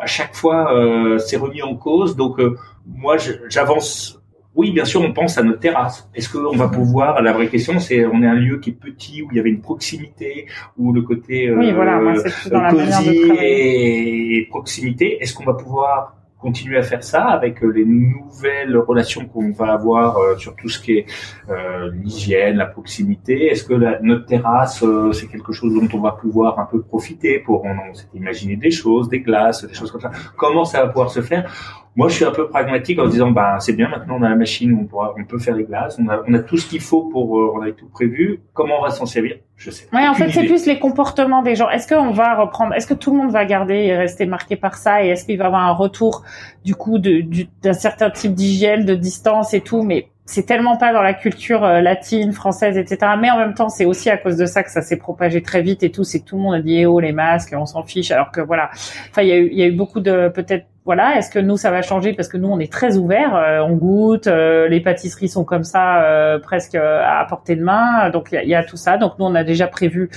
à 0.00 0.06
chaque 0.06 0.34
fois 0.34 0.74
euh, 0.74 1.18
c'est 1.18 1.36
remis 1.36 1.62
en 1.62 1.74
cause. 1.76 2.16
Donc 2.16 2.38
euh, 2.38 2.56
moi 2.86 3.16
j'avance. 3.48 4.14
Oui, 4.54 4.72
bien 4.72 4.84
sûr, 4.84 5.00
on 5.02 5.12
pense 5.12 5.38
à 5.38 5.44
notre 5.44 5.60
terrasse. 5.60 6.10
Est-ce 6.16 6.28
qu'on 6.28 6.56
va 6.56 6.66
pouvoir 6.66 7.22
La 7.22 7.32
vraie 7.32 7.46
question, 7.46 7.78
c'est 7.78 8.04
on 8.06 8.22
est 8.22 8.26
un 8.26 8.34
lieu 8.34 8.58
qui 8.58 8.70
est 8.70 8.72
petit 8.72 9.22
où 9.22 9.28
il 9.30 9.36
y 9.36 9.40
avait 9.40 9.50
une 9.50 9.60
proximité, 9.60 10.46
où 10.76 10.92
le 10.92 11.02
côté 11.02 11.52
oui, 11.52 11.70
voilà, 11.70 12.00
moi, 12.00 12.14
dans 12.50 12.68
cosy 12.68 13.22
et 13.40 14.46
proximité. 14.50 15.22
Est-ce 15.22 15.32
qu'on 15.32 15.44
va 15.44 15.54
pouvoir 15.54 16.17
continuer 16.38 16.78
à 16.78 16.82
faire 16.82 17.02
ça 17.02 17.24
avec 17.26 17.62
euh, 17.62 17.68
les 17.68 17.84
nouvelles 17.84 18.76
relations 18.76 19.26
qu'on 19.26 19.50
va 19.50 19.72
avoir 19.72 20.18
euh, 20.18 20.36
sur 20.36 20.54
tout 20.54 20.68
ce 20.68 20.78
qui 20.78 20.92
est 20.92 21.06
euh, 21.50 21.90
l'hygiène, 21.92 22.56
la 22.56 22.66
proximité. 22.66 23.46
Est-ce 23.46 23.64
que 23.64 23.74
la, 23.74 24.00
notre 24.00 24.26
terrasse, 24.26 24.84
c'est 25.12 25.26
quelque 25.26 25.52
chose 25.52 25.74
dont 25.74 25.88
on 25.96 26.00
va 26.00 26.12
pouvoir 26.12 26.58
un 26.58 26.64
peu 26.64 26.80
profiter 26.80 27.40
pour 27.40 27.64
on, 27.64 27.76
on 28.14 28.56
des 28.56 28.70
choses, 28.70 29.08
des 29.08 29.20
glaces, 29.20 29.64
des 29.64 29.74
choses 29.74 29.90
comme 29.90 30.00
ça. 30.00 30.10
Comment 30.36 30.64
ça 30.64 30.82
va 30.82 30.88
pouvoir 30.88 31.10
se 31.10 31.22
faire? 31.22 31.87
Moi, 31.96 32.08
je 32.08 32.14
suis 32.14 32.24
un 32.24 32.30
peu 32.30 32.48
pragmatique 32.48 32.98
en 32.98 33.06
disant, 33.06 33.30
bah, 33.30 33.56
c'est 33.60 33.72
bien, 33.72 33.88
maintenant 33.88 34.16
on 34.18 34.22
a 34.22 34.28
la 34.28 34.36
machine 34.36 34.76
on, 34.80 34.84
pourra, 34.84 35.14
on 35.18 35.24
peut 35.24 35.38
faire 35.38 35.56
les 35.56 35.64
glaces, 35.64 35.98
on 35.98 36.08
a, 36.08 36.22
on 36.26 36.34
a 36.34 36.38
tout 36.38 36.56
ce 36.56 36.66
qu'il 36.66 36.80
faut 36.80 37.02
pour, 37.02 37.32
on 37.32 37.60
a 37.62 37.70
tout 37.72 37.88
prévu. 37.88 38.40
Comment 38.52 38.78
on 38.80 38.82
va 38.82 38.90
s'en 38.90 39.06
servir? 39.06 39.36
Je 39.56 39.72
sais. 39.72 39.88
Oui, 39.92 40.06
en 40.06 40.14
fait, 40.14 40.30
c'est 40.30 40.44
plus 40.44 40.66
les 40.66 40.78
comportements 40.78 41.42
des 41.42 41.56
gens. 41.56 41.68
Est-ce 41.68 41.92
qu'on 41.92 42.12
va 42.12 42.36
reprendre 42.36 42.74
Est-ce 42.74 42.86
que 42.86 42.94
tout 42.94 43.10
le 43.10 43.16
monde 43.18 43.32
va 43.32 43.44
garder 43.44 43.74
et 43.74 43.96
rester 43.96 44.24
marqué 44.24 44.54
par 44.54 44.76
ça 44.76 45.04
Et 45.04 45.08
est-ce 45.08 45.24
qu'il 45.24 45.36
va 45.36 45.44
y 45.44 45.46
avoir 45.48 45.64
un 45.64 45.72
retour 45.72 46.22
du 46.64 46.76
coup 46.76 46.98
d'un 46.98 47.72
certain 47.72 48.10
type 48.10 48.34
d'hygiène, 48.34 48.84
de 48.84 48.94
distance 48.94 49.54
et 49.54 49.60
tout? 49.60 49.82
Mais 49.82 50.10
c'est 50.26 50.44
tellement 50.44 50.76
pas 50.76 50.92
dans 50.92 51.02
la 51.02 51.14
culture 51.14 51.64
euh, 51.64 51.80
latine, 51.80 52.32
française, 52.32 52.76
etc. 52.76 53.12
Mais 53.18 53.30
en 53.30 53.38
même 53.38 53.54
temps, 53.54 53.70
c'est 53.70 53.86
aussi 53.86 54.10
à 54.10 54.16
cause 54.18 54.36
de 54.36 54.46
ça 54.46 54.62
que 54.62 54.70
ça 54.70 54.82
s'est 54.82 54.98
propagé 54.98 55.42
très 55.42 55.62
vite 55.62 55.82
et 55.82 55.90
tout. 55.90 56.04
C'est 56.04 56.20
que 56.20 56.26
tout 56.26 56.36
le 56.36 56.42
monde 56.42 56.54
a 56.54 56.60
dit 56.60 56.76
eh 56.76 56.86
oh 56.86 57.00
les 57.00 57.12
masques, 57.12 57.54
on 57.56 57.66
s'en 57.66 57.82
fiche. 57.82 58.10
Alors 58.10 58.30
que 58.30 58.40
voilà, 58.40 58.70
enfin 59.10 59.22
il 59.22 59.28
y 59.28 59.32
a 59.32 59.38
eu, 59.38 59.48
il 59.50 59.58
y 59.58 59.62
a 59.62 59.66
eu 59.66 59.72
beaucoup 59.72 60.00
de 60.00 60.28
peut-être 60.28 60.66
voilà, 60.88 61.18
est-ce 61.18 61.30
que 61.30 61.38
nous 61.38 61.58
ça 61.58 61.70
va 61.70 61.82
changer 61.82 62.14
parce 62.14 62.28
que 62.28 62.38
nous 62.38 62.48
on 62.48 62.58
est 62.58 62.72
très 62.72 62.96
ouverts, 62.96 63.36
euh, 63.36 63.60
on 63.60 63.74
goûte, 63.74 64.26
euh, 64.26 64.68
les 64.68 64.80
pâtisseries 64.80 65.28
sont 65.28 65.44
comme 65.44 65.62
ça 65.62 66.02
presque 66.42 66.76
à 66.76 67.26
portée 67.28 67.56
de 67.56 67.62
main, 67.62 68.08
donc 68.08 68.30
il 68.32 68.42
y, 68.42 68.48
y 68.48 68.54
a, 68.54 68.64
tout 68.64 68.78
ça. 68.78 68.96
Donc 68.96 69.18
nous 69.18 69.26
on 69.26 69.34
a 69.34 69.44
déjà 69.44 69.66
prévu 69.66 70.08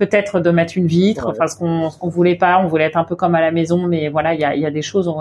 peut-être 0.00 0.40
de 0.40 0.50
mettre 0.50 0.78
une 0.78 0.86
vitre, 0.86 1.28
enfin 1.28 1.46
ce 1.46 1.56
qu'on 1.56 1.90
ce 1.90 1.98
qu'on 1.98 2.08
voulait 2.08 2.34
pas, 2.34 2.58
on 2.58 2.66
voulait 2.66 2.86
être 2.86 2.96
un 2.96 3.04
peu 3.04 3.14
comme 3.14 3.34
à 3.34 3.40
la 3.42 3.52
maison, 3.52 3.86
mais 3.86 4.08
voilà, 4.08 4.34
il 4.34 4.40
y 4.40 4.44
a, 4.44 4.56
y 4.56 4.66
a 4.66 4.70
des 4.70 4.82
choses. 4.82 5.12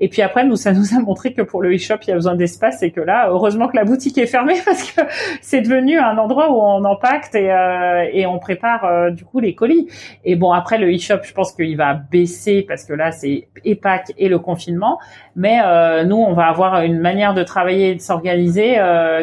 Et 0.00 0.08
puis 0.08 0.22
après, 0.22 0.44
nous 0.44 0.56
ça 0.56 0.72
nous 0.72 0.94
a 0.94 1.00
montré 1.00 1.32
que 1.32 1.42
pour 1.42 1.62
le 1.62 1.74
e-shop, 1.74 1.96
il 2.02 2.08
y 2.08 2.12
a 2.12 2.14
besoin 2.14 2.34
d'espace 2.34 2.82
et 2.82 2.90
que 2.90 3.00
là, 3.00 3.28
heureusement 3.30 3.68
que 3.68 3.76
la 3.76 3.84
boutique 3.84 4.18
est 4.18 4.26
fermée 4.26 4.58
parce 4.64 4.92
que 4.92 5.00
c'est 5.40 5.62
devenu 5.62 5.98
un 5.98 6.18
endroit 6.18 6.50
où 6.50 6.60
on 6.60 6.84
empacte 6.84 7.34
et 7.34 7.50
euh, 7.50 8.06
et 8.12 8.26
on 8.26 8.38
prépare 8.38 8.84
euh, 8.84 9.10
du 9.10 9.24
coup 9.24 9.40
les 9.40 9.54
colis. 9.54 9.88
Et 10.24 10.36
bon 10.36 10.52
après 10.52 10.78
le 10.78 10.94
e-shop, 10.94 11.22
je 11.22 11.32
pense 11.32 11.52
qu'il 11.52 11.76
va 11.76 11.94
baisser 11.94 12.64
parce 12.68 12.84
que 12.84 12.92
là 12.92 13.12
c'est 13.12 13.48
EPAC 13.64 14.12
et 14.18 14.28
le 14.28 14.38
confinement, 14.38 14.98
mais 15.36 15.60
euh, 15.64 16.04
nous 16.04 16.16
on 16.16 16.34
va 16.34 16.46
avoir 16.46 16.82
une 16.82 16.98
manière 16.98 17.34
de 17.34 17.42
travailler 17.42 17.90
et 17.90 17.94
de 17.94 18.00
s'organiser 18.00 18.76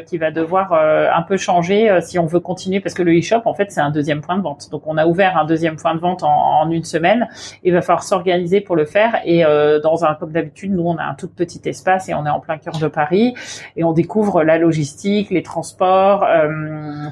qui 0.07 0.17
va 0.17 0.31
devoir 0.31 0.73
un 0.73 1.21
peu 1.21 1.37
changer 1.37 1.99
si 2.01 2.17
on 2.19 2.25
veut 2.25 2.39
continuer 2.39 2.79
parce 2.79 2.95
que 2.95 3.03
le 3.03 3.17
e-shop 3.17 3.41
en 3.45 3.53
fait 3.53 3.71
c'est 3.71 3.81
un 3.81 3.91
deuxième 3.91 4.21
point 4.21 4.37
de 4.37 4.41
vente, 4.41 4.69
donc 4.71 4.87
on 4.87 4.94
on 4.95 4.97
a 4.97 5.05
ouvert 5.05 5.37
un 5.37 5.45
deuxième 5.45 5.75
point 5.75 5.93
de 5.93 5.99
vente 5.99 6.23
en, 6.23 6.69
une 6.71 6.83
semaine. 6.83 7.27
Il 7.63 7.73
va 7.73 7.81
falloir 7.81 8.03
s'organiser 8.03 8.61
pour 8.61 8.75
le 8.75 8.85
faire. 8.85 9.19
Et 9.25 9.45
euh, 9.45 9.79
dans 9.79 10.05
un 10.05 10.15
comme 10.15 10.31
d'habitude, 10.31 10.71
nous 10.71 10.83
on 10.83 10.97
a 10.97 11.03
un 11.03 11.13
tout 11.13 11.27
petit 11.27 11.61
espace 11.65 12.09
et 12.09 12.13
on 12.13 12.25
est 12.25 12.29
en 12.29 12.39
plein 12.39 12.57
cœur 12.57 12.77
de 12.77 12.87
Paris 12.87 13.35
et 13.75 13.83
on 13.83 13.91
découvre 13.91 14.43
la 14.43 14.57
logistique, 14.57 15.29
les 15.29 15.43
transports, 15.43 16.23
euh, 16.23 16.47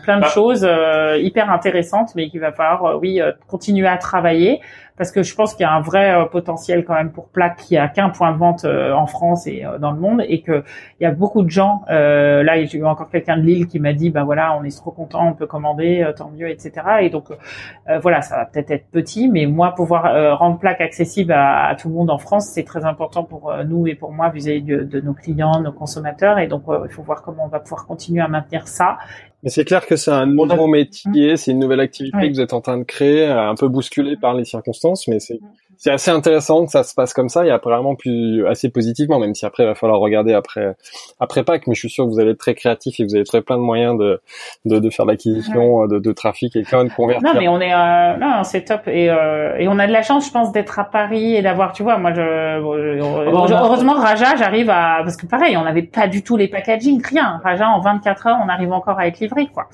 plein 0.04 0.17
de 0.17 0.22
bah. 0.22 0.30
choses 0.30 0.65
euh, 0.67 1.17
hyper 1.17 1.52
intéressantes, 1.52 2.15
mais 2.15 2.30
qu'il 2.30 2.39
va 2.39 2.52
falloir 2.52 3.00
oui 3.00 3.22
continuer 3.48 3.88
à 3.88 3.98
travailler 3.98 4.62
parce 4.97 5.12
que 5.12 5.23
je 5.23 5.36
pense 5.36 5.53
qu'il 5.56 5.63
y 5.63 5.67
a 5.67 5.73
un 5.73 5.82
vrai 5.82 6.13
euh, 6.13 6.25
potentiel 6.25 6.86
quand 6.86 6.93
même 6.93 7.12
pour 7.12 7.29
Plaque 7.29 7.58
qui 7.58 7.77
a 7.77 7.88
qu'un 7.88 8.10
point 8.10 8.32
de 8.32 8.38
vente 8.38 8.65
euh, 8.65 8.93
en 8.93 9.08
France 9.08 9.47
et 9.47 9.65
euh, 9.65 9.79
dans 9.79 9.91
le 9.91 9.99
monde 9.99 10.21
et 10.27 10.41
que 10.41 10.63
il 10.99 11.03
y 11.03 11.06
a 11.06 11.12
beaucoup 11.12 11.41
de 11.43 11.49
gens. 11.49 11.84
là, 11.88 12.63
j'ai 12.65 12.77
eu 12.77 12.86
encore 12.86 13.10
quelqu'un 13.10 13.38
de 13.38 13.41
Lille 13.41 13.67
qui 13.67 13.79
m'a 13.79 13.93
dit, 13.93 14.10
bah 14.10 14.23
voilà, 14.23 14.56
on 14.58 14.63
est 14.63 14.75
trop 14.75 14.91
content, 14.91 15.27
on 15.27 15.34
peut 15.34 15.47
commander, 15.47 16.10
tant 16.15 16.29
mieux, 16.29 16.49
etc. 16.49 16.71
Et 17.01 17.10
donc 17.10 17.25
voilà, 18.01 18.21
ça 18.21 18.38
va 18.38 18.45
peut-être 18.45 18.71
être 18.71 18.88
petit, 18.91 19.29
mais 19.29 19.45
moi 19.45 19.73
pouvoir 19.75 20.38
rendre 20.38 20.60
Plaque 20.60 20.82
accessible 20.82 21.34
à, 21.34 21.75
tout 21.79 21.89
le 21.89 21.95
monde 21.95 22.10
en 22.10 22.17
France, 22.17 22.49
c'est 22.53 22.63
très 22.63 22.86
important 22.86 23.23
pour 23.23 23.53
nous 23.65 23.88
et 23.88 23.95
pour 23.95 24.13
moi 24.13 24.29
vis-à-vis 24.29 24.62
de, 24.62 24.84
de, 24.84 25.01
nos 25.01 25.13
clients, 25.13 25.60
nos 25.60 25.73
consommateurs. 25.73 26.39
Et 26.39 26.47
donc 26.47 26.63
il 26.67 26.91
faut 26.91 27.03
voir 27.03 27.21
comment 27.21 27.45
on 27.45 27.49
va 27.49 27.60
pouvoir 27.60 27.86
continuer 27.86 28.21
à 28.21 28.27
maintenir 28.27 28.67
ça 28.67 28.97
mais 29.43 29.49
c'est 29.49 29.65
clair 29.65 29.86
que 29.86 29.95
c'est 29.95 30.12
un 30.12 30.25
nouveau 30.25 30.67
métier, 30.67 31.38
c'est 31.38 31.51
une 31.51 31.60
nouvelle 31.60 31.82
activité 31.82 32.17
que 32.29 32.34
vous 32.34 32.41
êtes 32.41 32.53
en 32.53 32.62
train 32.62 32.77
de 32.77 32.84
créer, 32.84 33.25
un 33.25 33.56
peu 33.56 33.67
bousculée 33.67 34.15
par 34.15 34.34
les 34.34 34.45
circonstances, 34.45 35.08
mais 35.08 35.19
c'est 35.19 35.39
c'est 35.84 35.91
assez 35.91 36.12
intéressant 36.12 36.63
que 36.65 36.72
ça 36.72 36.84
se 36.84 36.96
passe 36.96 37.13
comme 37.13 37.28
ça. 37.28 37.46
Et 37.46 37.52
apparemment 37.52 37.96
plus 37.96 38.48
assez 38.48 38.69
positivement, 38.69 39.19
même 39.19 39.36
si 39.36 39.46
après 39.46 39.63
il 39.63 39.65
va 39.65 39.76
falloir 39.76 40.00
regarder 40.00 40.34
après 40.34 40.78
après 41.19 41.43
Pâques, 41.43 41.67
mais 41.67 41.74
je 41.74 41.80
suis 41.80 41.89
sûr 41.89 42.06
que 42.06 42.10
vous 42.10 42.22
allez 42.22 42.32
être 42.32 42.38
très 42.38 42.56
créatif 42.56 43.02
et 43.02 43.04
vous 43.04 43.15
avez 43.15 43.26
très 43.26 43.41
plein 43.41 43.58
de 43.58 43.63
moyens 43.63 43.98
de 44.00 44.22
de, 44.63 44.80
de 44.80 44.89
faire 44.89 45.06
l'acquisition 45.06 45.86
de, 45.88 46.00
de, 46.00 46.12
trafic 46.13 46.56
et 46.56 46.63
quand 46.63 46.86
de 46.86 46.89
convertir. 46.89 47.28
Non 47.28 47.38
mais 47.38 47.50
on 47.50 47.60
est 47.60 47.74
euh, 47.74 48.15
non 48.17 48.46
c'est 48.46 48.63
top. 48.63 48.88
Et 48.88 49.10
euh, 49.10 49.58
et 49.58 49.67
on 49.67 49.78
a 49.78 49.86
de 49.86 49.91
la 49.91 50.04
chance 50.04 50.26
je 50.26 50.32
pense 50.32 50.54
d'être 50.54 50.80
à 50.80 50.86
Paris 50.86 51.36
et 51.36 51.41
d'avoir 51.41 51.74
tu 51.74 51.84
vois 51.84 51.98
moi 51.98 52.13
je 52.13 52.62
heureusement 53.52 53.96
Raja 53.96 54.38
j'arrive 54.38 54.69
à 54.69 55.02
parce 55.04 55.17
que 55.17 55.26
pareil 55.26 55.58
on 55.58 55.65
n'avait 55.65 55.84
pas 55.84 56.08
du 56.08 56.24
tout 56.24 56.38
les 56.38 56.48
packaging 56.48 57.02
rien. 57.06 57.41
Raja 57.43 57.67
en 57.67 57.82
24 57.82 58.28
heures 58.28 58.38
on 58.41 58.48
arrive 58.48 58.72
encore 58.72 59.00
à 59.00 59.08
être 59.08 59.19
livré 59.19 59.48
quoi. 59.48 59.67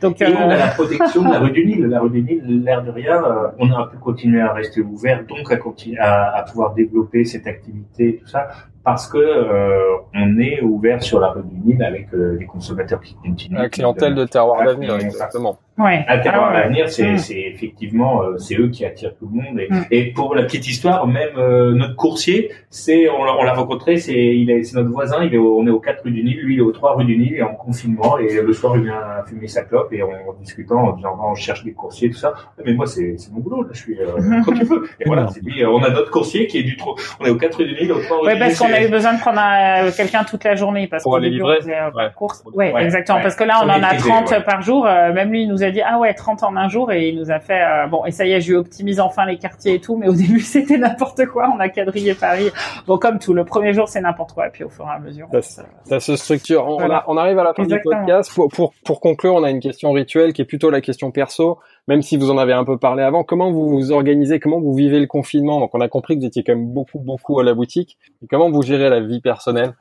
Donc 0.00 0.22
et 0.22 0.26
on 0.26 0.48
a 0.48 0.54
euh, 0.54 0.58
la 0.58 0.68
protection 0.68 1.22
de 1.22 1.32
la 1.32 1.40
rue 1.40 1.50
du 1.50 1.66
Nil. 1.66 1.86
La 1.86 1.98
rue 1.98 2.10
du 2.10 2.22
Nil 2.22 2.62
l'air 2.64 2.84
de 2.84 2.92
rien 2.92 3.16
euh, 3.16 3.48
on 3.58 3.68
a 3.72 3.88
pu 3.88 3.96
continuer 3.98 4.42
à 4.42 4.52
rester 4.52 4.80
ouvert 4.80 5.24
donc 5.28 5.55
à, 5.98 6.44
pouvoir 6.48 6.74
développer 6.74 7.24
cette 7.24 7.46
activité, 7.46 8.18
tout 8.20 8.28
ça, 8.28 8.48
parce 8.86 9.06
que 9.08 9.18
euh, 9.18 9.96
on 10.14 10.38
est 10.38 10.62
ouvert 10.62 11.02
sur 11.02 11.20
la 11.20 11.28
rue 11.32 11.42
du 11.44 11.58
Nil 11.74 11.82
avec 11.82 12.06
euh, 12.14 12.36
les 12.40 12.46
consommateurs 12.46 13.00
qui 13.02 13.14
continuent. 13.16 13.58
La 13.58 13.68
clientèle 13.68 14.14
de 14.14 14.24
terroir 14.24 14.64
d'avenir, 14.64 14.94
exactement. 14.96 15.58
Ouais. 15.78 16.06
À 16.08 16.16
terroir 16.16 16.52
Ah 16.54 16.62
d'avenir, 16.62 16.88
c'est 16.88 17.12
Mm. 17.12 17.18
c'est 17.18 17.38
effectivement 17.38 18.22
euh, 18.22 18.38
c'est 18.38 18.54
eux 18.58 18.68
qui 18.68 18.86
attirent 18.86 19.14
tout 19.18 19.28
le 19.30 19.42
monde. 19.42 19.60
Et, 19.60 19.68
Mm. 19.70 19.84
et 19.90 20.04
pour 20.12 20.34
la 20.34 20.44
petite 20.44 20.66
histoire, 20.66 21.06
même 21.06 21.36
euh, 21.36 21.74
notre 21.74 21.96
coursier, 21.96 22.50
c'est 22.70 23.10
on 23.10 23.24
l'a 23.24 23.34
on 23.38 23.42
l'a 23.44 23.52
rencontré, 23.52 23.98
c'est 23.98 24.14
il 24.14 24.48
est 24.50 24.62
c'est 24.62 24.76
notre 24.76 24.90
voisin. 24.90 25.22
Il 25.22 25.34
est 25.34 25.38
au- 25.38 25.58
on 25.60 25.66
est 25.66 25.70
au 25.70 25.80
4 25.80 26.04
rue 26.04 26.12
du 26.12 26.24
Nil, 26.24 26.38
lui 26.40 26.54
il 26.54 26.58
est 26.60 26.62
au 26.62 26.72
3 26.72 26.94
rue 26.96 27.04
du 27.04 27.18
Nil, 27.18 27.32
il 27.32 27.36
est 27.36 27.42
en 27.42 27.54
confinement 27.54 28.16
et 28.18 28.40
le 28.40 28.52
soir 28.54 28.74
il 28.78 28.84
vient 28.84 29.02
fumer 29.26 29.48
sa 29.48 29.64
clope 29.64 29.92
et 29.92 30.02
en 30.02 30.08
discutant, 30.40 30.78
en 30.78 30.92
disant 30.92 31.18
on 31.22 31.34
cherche 31.34 31.62
des 31.64 31.72
coursiers 31.74 32.08
tout 32.10 32.16
ça. 32.16 32.32
Mais 32.64 32.72
moi 32.72 32.86
c'est 32.86 33.18
c'est 33.18 33.30
mon 33.34 33.40
boulot 33.40 33.62
là, 33.64 33.68
je 33.72 33.78
suis 33.82 34.00
euh, 34.00 34.06
quand 34.46 34.52
tu 34.52 34.64
veux. 34.64 34.84
Et 35.00 35.04
voilà, 35.04 35.26
c'est 35.28 35.42
lui. 35.44 35.62
euh, 35.62 35.68
On 35.68 35.82
a 35.82 35.90
notre 35.90 36.10
coursier 36.10 36.46
qui 36.46 36.56
est 36.58 36.62
du 36.62 36.76
trop. 36.78 36.96
On 37.20 37.26
est 37.26 37.30
au 37.30 37.36
4 37.36 37.54
rue 37.58 37.66
du 37.66 37.74
Nil, 37.82 37.92
au 37.92 38.00
3 38.00 38.20
rue 38.20 38.26
Ouais, 38.28 38.34
du 38.34 38.38
Nil. 38.40 38.46
Qu'on 38.76 38.82
a 38.84 38.86
eu 38.86 38.90
besoin 38.90 39.14
de 39.14 39.20
prendre 39.20 39.38
un- 39.40 39.90
quelqu'un 39.90 40.24
toute 40.24 40.44
la 40.44 40.54
journée 40.54 40.86
parce 40.86 41.04
début 41.04 41.30
livrer. 41.36 41.56
on 41.58 41.60
faisait 41.60 41.78
euh, 41.78 41.90
Ouais. 41.94 42.10
course. 42.14 42.42
Ouais, 42.54 42.72
Ouais, 42.72 42.84
exactement. 42.84 43.18
ouais. 43.18 43.22
Parce 43.22 43.36
que 43.36 43.44
là, 43.44 43.60
on 43.62 43.68
en 43.68 43.82
a 43.82 43.90
TG, 43.90 44.08
30 44.08 44.30
ouais. 44.30 44.40
par 44.42 44.62
jour. 44.62 44.86
Euh, 44.86 45.12
même 45.12 45.30
lui, 45.30 45.42
il 45.42 45.48
nous 45.48 45.62
a 45.62 45.70
dit 45.70 45.80
ah 45.82 45.98
ouais, 45.98 46.12
30 46.14 46.42
en 46.42 46.56
un 46.56 46.68
jour 46.68 46.92
et 46.92 47.08
il 47.08 47.18
nous 47.18 47.30
a 47.30 47.38
fait 47.40 47.60
euh, 47.62 47.86
bon. 47.86 48.04
Et 48.04 48.10
ça 48.10 48.24
y 48.26 48.32
est, 48.32 48.40
je 48.40 48.50
lui 48.50 48.56
optimise 48.56 49.00
enfin 49.00 49.24
les 49.26 49.38
quartiers 49.38 49.74
et 49.74 49.80
tout. 49.80 49.96
Mais 49.96 50.08
au 50.08 50.14
début, 50.14 50.40
c'était 50.40 50.78
n'importe 50.78 51.24
quoi. 51.26 51.50
On 51.54 51.60
a 51.60 51.68
quadrillé 51.68 52.14
Paris. 52.14 52.50
Bon, 52.86 52.98
comme 52.98 53.18
tout, 53.18 53.34
le 53.34 53.44
premier 53.44 53.72
jour 53.72 53.88
c'est 53.88 54.00
n'importe 54.00 54.32
quoi. 54.32 54.46
Et 54.48 54.50
puis 54.50 54.64
au 54.64 54.68
fur 54.68 54.84
et 54.86 54.94
à 54.94 54.98
mesure. 54.98 55.28
Ça, 55.32 55.42
se- 55.42 55.60
ça 55.84 56.00
se 56.00 56.16
structure. 56.16 56.66
On, 56.66 56.74
on 56.74 56.78
Voilà. 56.78 56.96
a- 56.98 57.04
on 57.08 57.16
arrive 57.16 57.38
à 57.38 57.44
la 57.44 57.54
fin 57.54 57.62
Exactement. 57.62 57.96
du 58.00 58.06
podcast. 58.06 58.32
Pour, 58.34 58.48
pour, 58.48 58.72
pour 58.84 59.00
conclure, 59.00 59.34
on 59.34 59.42
a 59.44 59.50
une 59.50 59.60
question 59.60 59.92
rituelle 59.92 60.32
qui 60.32 60.42
est 60.42 60.46
plutôt 60.46 60.70
la 60.70 60.80
question 60.80 61.10
perso. 61.10 61.58
Même 61.88 62.02
si 62.02 62.16
vous 62.16 62.30
en 62.30 62.38
avez 62.38 62.52
un 62.52 62.64
peu 62.64 62.78
parlé 62.78 63.02
avant, 63.02 63.22
comment 63.22 63.52
vous 63.52 63.68
vous 63.68 63.92
organisez, 63.92 64.40
comment 64.40 64.60
vous 64.60 64.74
vivez 64.74 64.98
le 64.98 65.06
confinement? 65.06 65.60
Donc 65.60 65.70
on 65.74 65.80
a 65.80 65.88
compris 65.88 66.14
que 66.16 66.20
vous 66.20 66.26
étiez 66.26 66.42
quand 66.42 66.54
même 66.54 66.66
beaucoup, 66.66 66.98
beaucoup 66.98 67.38
à 67.38 67.44
la 67.44 67.54
boutique. 67.54 67.96
Comment 68.28 68.50
vous 68.50 68.62
gérez 68.62 68.90
la 68.90 69.00
vie 69.00 69.20
personnelle? 69.20 69.74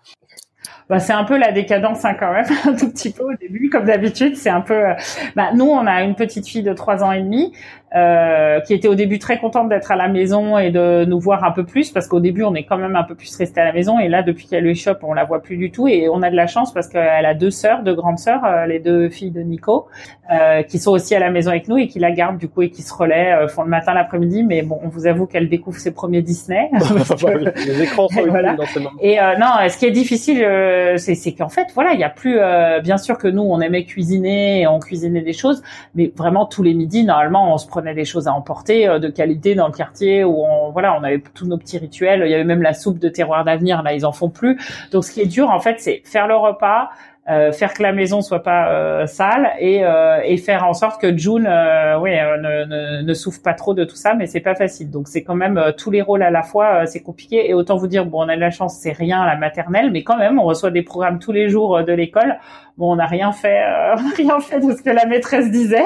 Bah, 0.89 0.99
c'est 0.99 1.13
un 1.13 1.23
peu 1.23 1.37
la 1.37 1.51
décadence 1.51 2.05
hein, 2.05 2.15
quand 2.19 2.31
même, 2.31 2.45
un 2.65 2.75
tout 2.75 2.89
petit 2.91 3.11
peu 3.11 3.23
au 3.23 3.35
début, 3.39 3.69
comme 3.69 3.85
d'habitude. 3.85 4.35
C'est 4.35 4.49
un 4.49 4.61
peu. 4.61 4.73
euh, 4.73 4.93
Bah, 5.35 5.49
nous, 5.55 5.65
on 5.65 5.85
a 5.87 6.03
une 6.03 6.15
petite 6.15 6.47
fille 6.47 6.61
de 6.63 6.73
trois 6.73 7.03
ans 7.03 7.11
et 7.11 7.21
demi 7.21 7.53
euh, 7.95 8.59
qui 8.61 8.73
était 8.73 8.87
au 8.87 8.95
début 8.95 9.19
très 9.19 9.37
contente 9.39 9.69
d'être 9.69 9.91
à 9.91 9.95
la 9.95 10.07
maison 10.07 10.57
et 10.57 10.69
de 10.71 11.05
nous 11.05 11.19
voir 11.19 11.43
un 11.43 11.51
peu 11.51 11.63
plus, 11.63 11.91
parce 11.91 12.07
qu'au 12.07 12.19
début, 12.19 12.43
on 12.43 12.53
est 12.55 12.63
quand 12.63 12.77
même 12.77 12.95
un 12.95 13.03
peu 13.03 13.15
plus 13.15 13.35
resté 13.37 13.61
à 13.61 13.65
la 13.65 13.73
maison. 13.73 13.99
Et 13.99 14.09
là, 14.09 14.21
depuis 14.23 14.47
qu'elle 14.47 14.75
shop, 14.75 14.95
on 15.03 15.13
la 15.13 15.23
voit 15.23 15.41
plus 15.41 15.57
du 15.57 15.71
tout. 15.71 15.87
Et 15.87 16.09
on 16.11 16.21
a 16.21 16.29
de 16.29 16.35
la 16.35 16.47
chance 16.47 16.73
parce 16.73 16.87
qu'elle 16.87 17.25
a 17.25 17.33
deux 17.33 17.51
sœurs, 17.51 17.83
deux 17.83 17.93
grandes 17.95 18.19
sœurs, 18.19 18.43
euh, 18.45 18.65
les 18.65 18.79
deux 18.79 19.09
filles 19.09 19.31
de 19.31 19.41
Nico, 19.41 19.87
euh, 20.33 20.63
qui 20.63 20.79
sont 20.79 20.91
aussi 20.91 21.15
à 21.15 21.19
la 21.19 21.29
maison 21.29 21.51
avec 21.51 21.67
nous 21.67 21.77
et 21.77 21.87
qui 21.87 21.99
la 21.99 22.11
gardent 22.11 22.37
du 22.37 22.49
coup 22.49 22.61
et 22.63 22.69
qui 22.69 22.81
se 22.81 22.93
relaient, 22.93 23.31
euh, 23.33 23.47
font 23.47 23.63
le 23.63 23.69
matin, 23.69 23.93
l'après-midi. 23.93 24.43
Mais 24.43 24.61
bon, 24.63 24.79
on 24.83 24.87
vous 24.89 25.07
avoue 25.07 25.25
qu'elle 25.27 25.47
découvre 25.49 25.77
ses 25.77 25.93
premiers 25.93 26.21
Disney. 26.21 26.69
que- 26.73 27.65
Les 27.67 27.83
écrans 27.83 28.07
sont 28.09 28.25
Voilà. 28.27 28.55
dans 28.55 28.65
ces 28.65 28.79
moments. 28.79 28.97
et 29.01 29.19
euh, 29.21 29.35
non, 29.39 29.47
ce 29.69 29.77
qui 29.77 29.85
est 29.85 29.91
difficile, 29.91 30.43
euh, 30.43 30.97
c'est 30.97 31.15
c'est 31.15 31.33
qu'en 31.33 31.49
fait, 31.49 31.67
voilà, 31.73 31.93
il 31.93 31.99
y 31.99 32.03
a 32.03 32.09
plus. 32.09 32.39
euh, 32.39 32.79
bien 32.81 32.97
sûr 32.97 33.17
que 33.17 33.27
nous, 33.27 33.43
on 33.43 33.61
aimait 33.61 33.83
cuisiner 33.85 34.61
et 34.61 34.67
on 34.67 34.79
cuisinait 34.79 35.21
des 35.21 35.33
choses, 35.33 35.61
mais 35.95 36.11
vraiment 36.15 36.45
tous 36.45 36.63
les 36.63 36.73
midis, 36.73 37.03
normalement, 37.05 37.53
on 37.53 37.57
se 37.57 37.67
prenait 37.67 37.84
des 37.93 38.05
choses 38.05 38.27
à 38.27 38.33
emporter 38.33 38.87
euh, 38.87 38.99
de 38.99 39.09
qualité 39.09 39.53
dans 39.55 39.67
le 39.67 39.73
quartier 39.73 40.23
où 40.23 40.43
on, 40.43 40.71
voilà, 40.71 40.97
on 40.99 41.03
avait 41.03 41.21
tous 41.33 41.45
nos 41.47 41.57
petits 41.57 41.77
rituels. 41.77 42.23
Il 42.25 42.31
y 42.31 42.33
avait 42.33 42.43
même 42.43 42.61
la 42.61 42.73
soupe 42.73 42.99
de 42.99 43.09
terroir 43.09 43.43
d'avenir. 43.45 43.83
Là, 43.83 43.93
ils 43.93 44.05
en 44.05 44.11
font 44.11 44.29
plus. 44.29 44.57
Donc, 44.91 45.03
ce 45.03 45.11
qui 45.11 45.21
est 45.21 45.25
dur, 45.27 45.49
en 45.49 45.59
fait, 45.59 45.79
c'est 45.79 46.01
faire 46.05 46.27
le 46.27 46.35
repas. 46.35 46.89
euh, 47.27 47.51
faire 47.51 47.73
que 47.73 47.81
la 47.81 47.91
maison 47.91 48.21
soit 48.21 48.43
pas 48.43 48.69
euh, 48.69 49.07
sale 49.07 49.49
et, 49.59 49.83
euh, 49.83 50.19
et 50.23 50.37
faire 50.37 50.63
en 50.63 50.73
sorte 50.73 51.01
que 51.01 51.17
June 51.17 51.47
euh, 51.49 51.97
ouais, 51.97 52.19
euh, 52.19 52.37
ne, 52.37 52.65
ne, 52.65 53.01
ne 53.01 53.13
souffre 53.15 53.41
pas 53.41 53.55
trop 53.55 53.73
de 53.73 53.83
tout 53.83 53.95
ça 53.95 54.13
mais 54.13 54.27
c'est 54.27 54.41
pas 54.41 54.53
facile 54.53 54.91
donc 54.91 55.07
c'est 55.07 55.23
quand 55.23 55.33
même 55.33 55.59
tous 55.75 55.89
les 55.89 56.03
rôles 56.03 56.21
à 56.21 56.29
la 56.29 56.43
fois 56.43 56.85
c'est 56.85 57.01
compliqué 57.01 57.49
et 57.49 57.55
autant 57.55 57.77
vous 57.77 57.87
dire 57.87 58.05
bon 58.05 58.23
on 58.23 58.29
a 58.29 58.35
de 58.35 58.41
la 58.41 58.51
chance 58.51 58.77
c'est 58.77 58.91
rien 58.91 59.25
la 59.25 59.37
maternelle 59.37 59.89
mais 59.91 60.03
quand 60.03 60.17
même 60.17 60.37
on 60.37 60.43
reçoit 60.43 60.69
des 60.69 60.83
programmes 60.83 61.17
tous 61.17 61.31
les 61.31 61.49
jours 61.49 61.83
de 61.83 61.93
l'école 61.93 62.37
bon 62.77 62.93
on 62.93 62.95
n'a 62.97 63.05
rien 63.05 63.31
fait 63.31 63.61
euh, 63.63 63.95
on 63.97 64.15
rien 64.15 64.39
fait 64.39 64.59
de 64.59 64.71
ce 64.75 64.81
que 64.81 64.89
la 64.89 65.05
maîtresse 65.05 65.51
disait. 65.51 65.85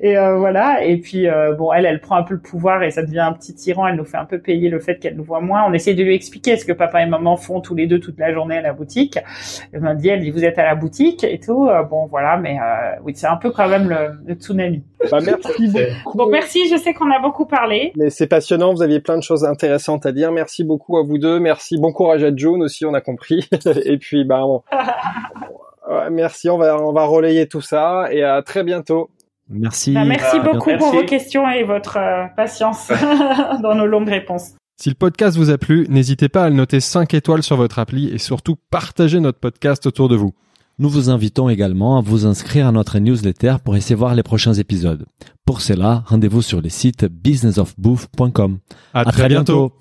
Et 0.00 0.16
euh, 0.16 0.36
voilà. 0.38 0.84
Et 0.84 0.96
puis 0.98 1.28
euh, 1.28 1.54
bon 1.54 1.72
elle 1.72 1.86
elle 1.86 2.00
prend 2.00 2.16
un 2.16 2.22
peu 2.22 2.34
le 2.34 2.40
pouvoir 2.40 2.82
et 2.82 2.90
ça 2.90 3.02
devient 3.02 3.20
un 3.20 3.32
petit 3.32 3.54
tyran. 3.54 3.86
Elle 3.86 3.96
nous 3.96 4.04
fait 4.04 4.16
un 4.16 4.24
peu 4.24 4.38
payer 4.38 4.68
le 4.68 4.80
fait 4.80 4.98
qu'elle 4.98 5.16
nous 5.16 5.24
voit 5.24 5.40
moins. 5.40 5.64
On 5.68 5.72
essaie 5.72 5.94
de 5.94 6.02
lui 6.02 6.14
expliquer 6.14 6.56
ce 6.56 6.64
que 6.64 6.72
papa 6.72 7.02
et 7.02 7.06
maman 7.06 7.36
font 7.36 7.60
tous 7.60 7.74
les 7.74 7.86
deux 7.86 8.00
toute 8.00 8.18
la 8.18 8.32
journée 8.32 8.56
à 8.58 8.62
la 8.62 8.72
boutique. 8.72 9.18
Elle 9.72 9.80
m'a 9.80 9.94
dit 9.94 10.08
elle 10.08 10.20
dit 10.20 10.30
vous 10.30 10.44
êtes 10.44 10.58
à 10.58 10.64
la 10.64 10.74
boutique 10.74 11.24
et 11.24 11.38
tout. 11.38 11.66
Euh, 11.68 11.82
bon 11.82 12.06
voilà 12.06 12.36
mais 12.36 12.58
euh, 12.58 12.98
oui 13.04 13.12
c'est 13.16 13.26
un 13.26 13.36
peu 13.36 13.50
quand 13.50 13.68
même 13.68 13.88
le, 13.88 14.18
le 14.26 14.34
tsunami. 14.34 14.82
Bah, 15.10 15.18
merci 15.24 15.68
beaucoup. 15.68 16.16
bon 16.18 16.28
merci. 16.28 16.68
Je 16.68 16.76
sais 16.76 16.94
qu'on 16.94 17.10
a 17.10 17.20
beaucoup 17.20 17.46
parlé. 17.46 17.92
Mais 17.96 18.10
c'est 18.10 18.26
passionnant, 18.26 18.72
vous 18.74 18.82
aviez 18.82 19.00
plein 19.00 19.16
de 19.16 19.22
choses 19.22 19.44
intéressantes 19.44 20.06
à 20.06 20.12
dire. 20.12 20.32
Merci 20.32 20.64
beaucoup 20.64 20.96
à 20.98 21.02
vous 21.02 21.18
deux. 21.18 21.38
Merci, 21.38 21.78
bon 21.78 21.92
courage 21.92 22.24
à 22.24 22.34
June 22.34 22.62
aussi, 22.62 22.84
on 22.84 22.94
a 22.94 23.00
compris. 23.00 23.48
et 23.84 23.98
puis, 23.98 24.24
bah, 24.24 24.44
on- 24.44 24.62
Ouais, 25.88 26.10
merci, 26.10 26.50
on 26.50 26.58
va, 26.58 26.76
on 26.82 26.92
va 26.92 27.04
relayer 27.04 27.46
tout 27.46 27.60
ça 27.60 28.06
et 28.10 28.22
à 28.22 28.42
très 28.42 28.64
bientôt. 28.64 29.10
Merci. 29.48 29.92
Bah, 29.92 30.04
merci 30.04 30.40
beaucoup 30.40 30.70
pour 30.78 30.92
vos 30.92 31.04
questions 31.04 31.48
et 31.48 31.62
votre 31.62 31.98
euh, 31.98 32.26
patience 32.36 32.90
dans 33.62 33.74
nos 33.74 33.86
longues 33.86 34.08
réponses 34.08 34.54
Si 34.80 34.88
le 34.88 34.96
podcast 34.96 35.36
vous 35.36 35.50
a 35.50 35.58
plu, 35.58 35.86
n'hésitez 35.88 36.28
pas 36.28 36.44
à 36.44 36.48
le 36.48 36.56
noter 36.56 36.80
5 36.80 37.14
étoiles 37.14 37.44
sur 37.44 37.56
votre 37.56 37.78
appli 37.78 38.08
et 38.08 38.18
surtout 38.18 38.56
partagez 38.70 39.20
notre 39.20 39.38
podcast 39.38 39.86
autour 39.86 40.08
de 40.08 40.16
vous. 40.16 40.32
Nous 40.78 40.90
vous 40.90 41.08
invitons 41.08 41.48
également 41.48 41.96
à 41.96 42.02
vous 42.02 42.26
inscrire 42.26 42.66
à 42.66 42.72
notre 42.72 42.98
newsletter 42.98 43.56
pour 43.64 43.76
essayer 43.76 43.94
voir 43.94 44.14
les 44.14 44.22
prochains 44.22 44.52
épisodes. 44.52 45.06
Pour 45.46 45.62
cela, 45.62 46.02
rendez-vous 46.06 46.42
sur 46.42 46.60
le 46.60 46.68
site 46.68 47.06
businessofbooth.com. 47.06 48.58
À, 48.92 49.00
À 49.00 49.04
très 49.06 49.28
bientôt. 49.28 49.72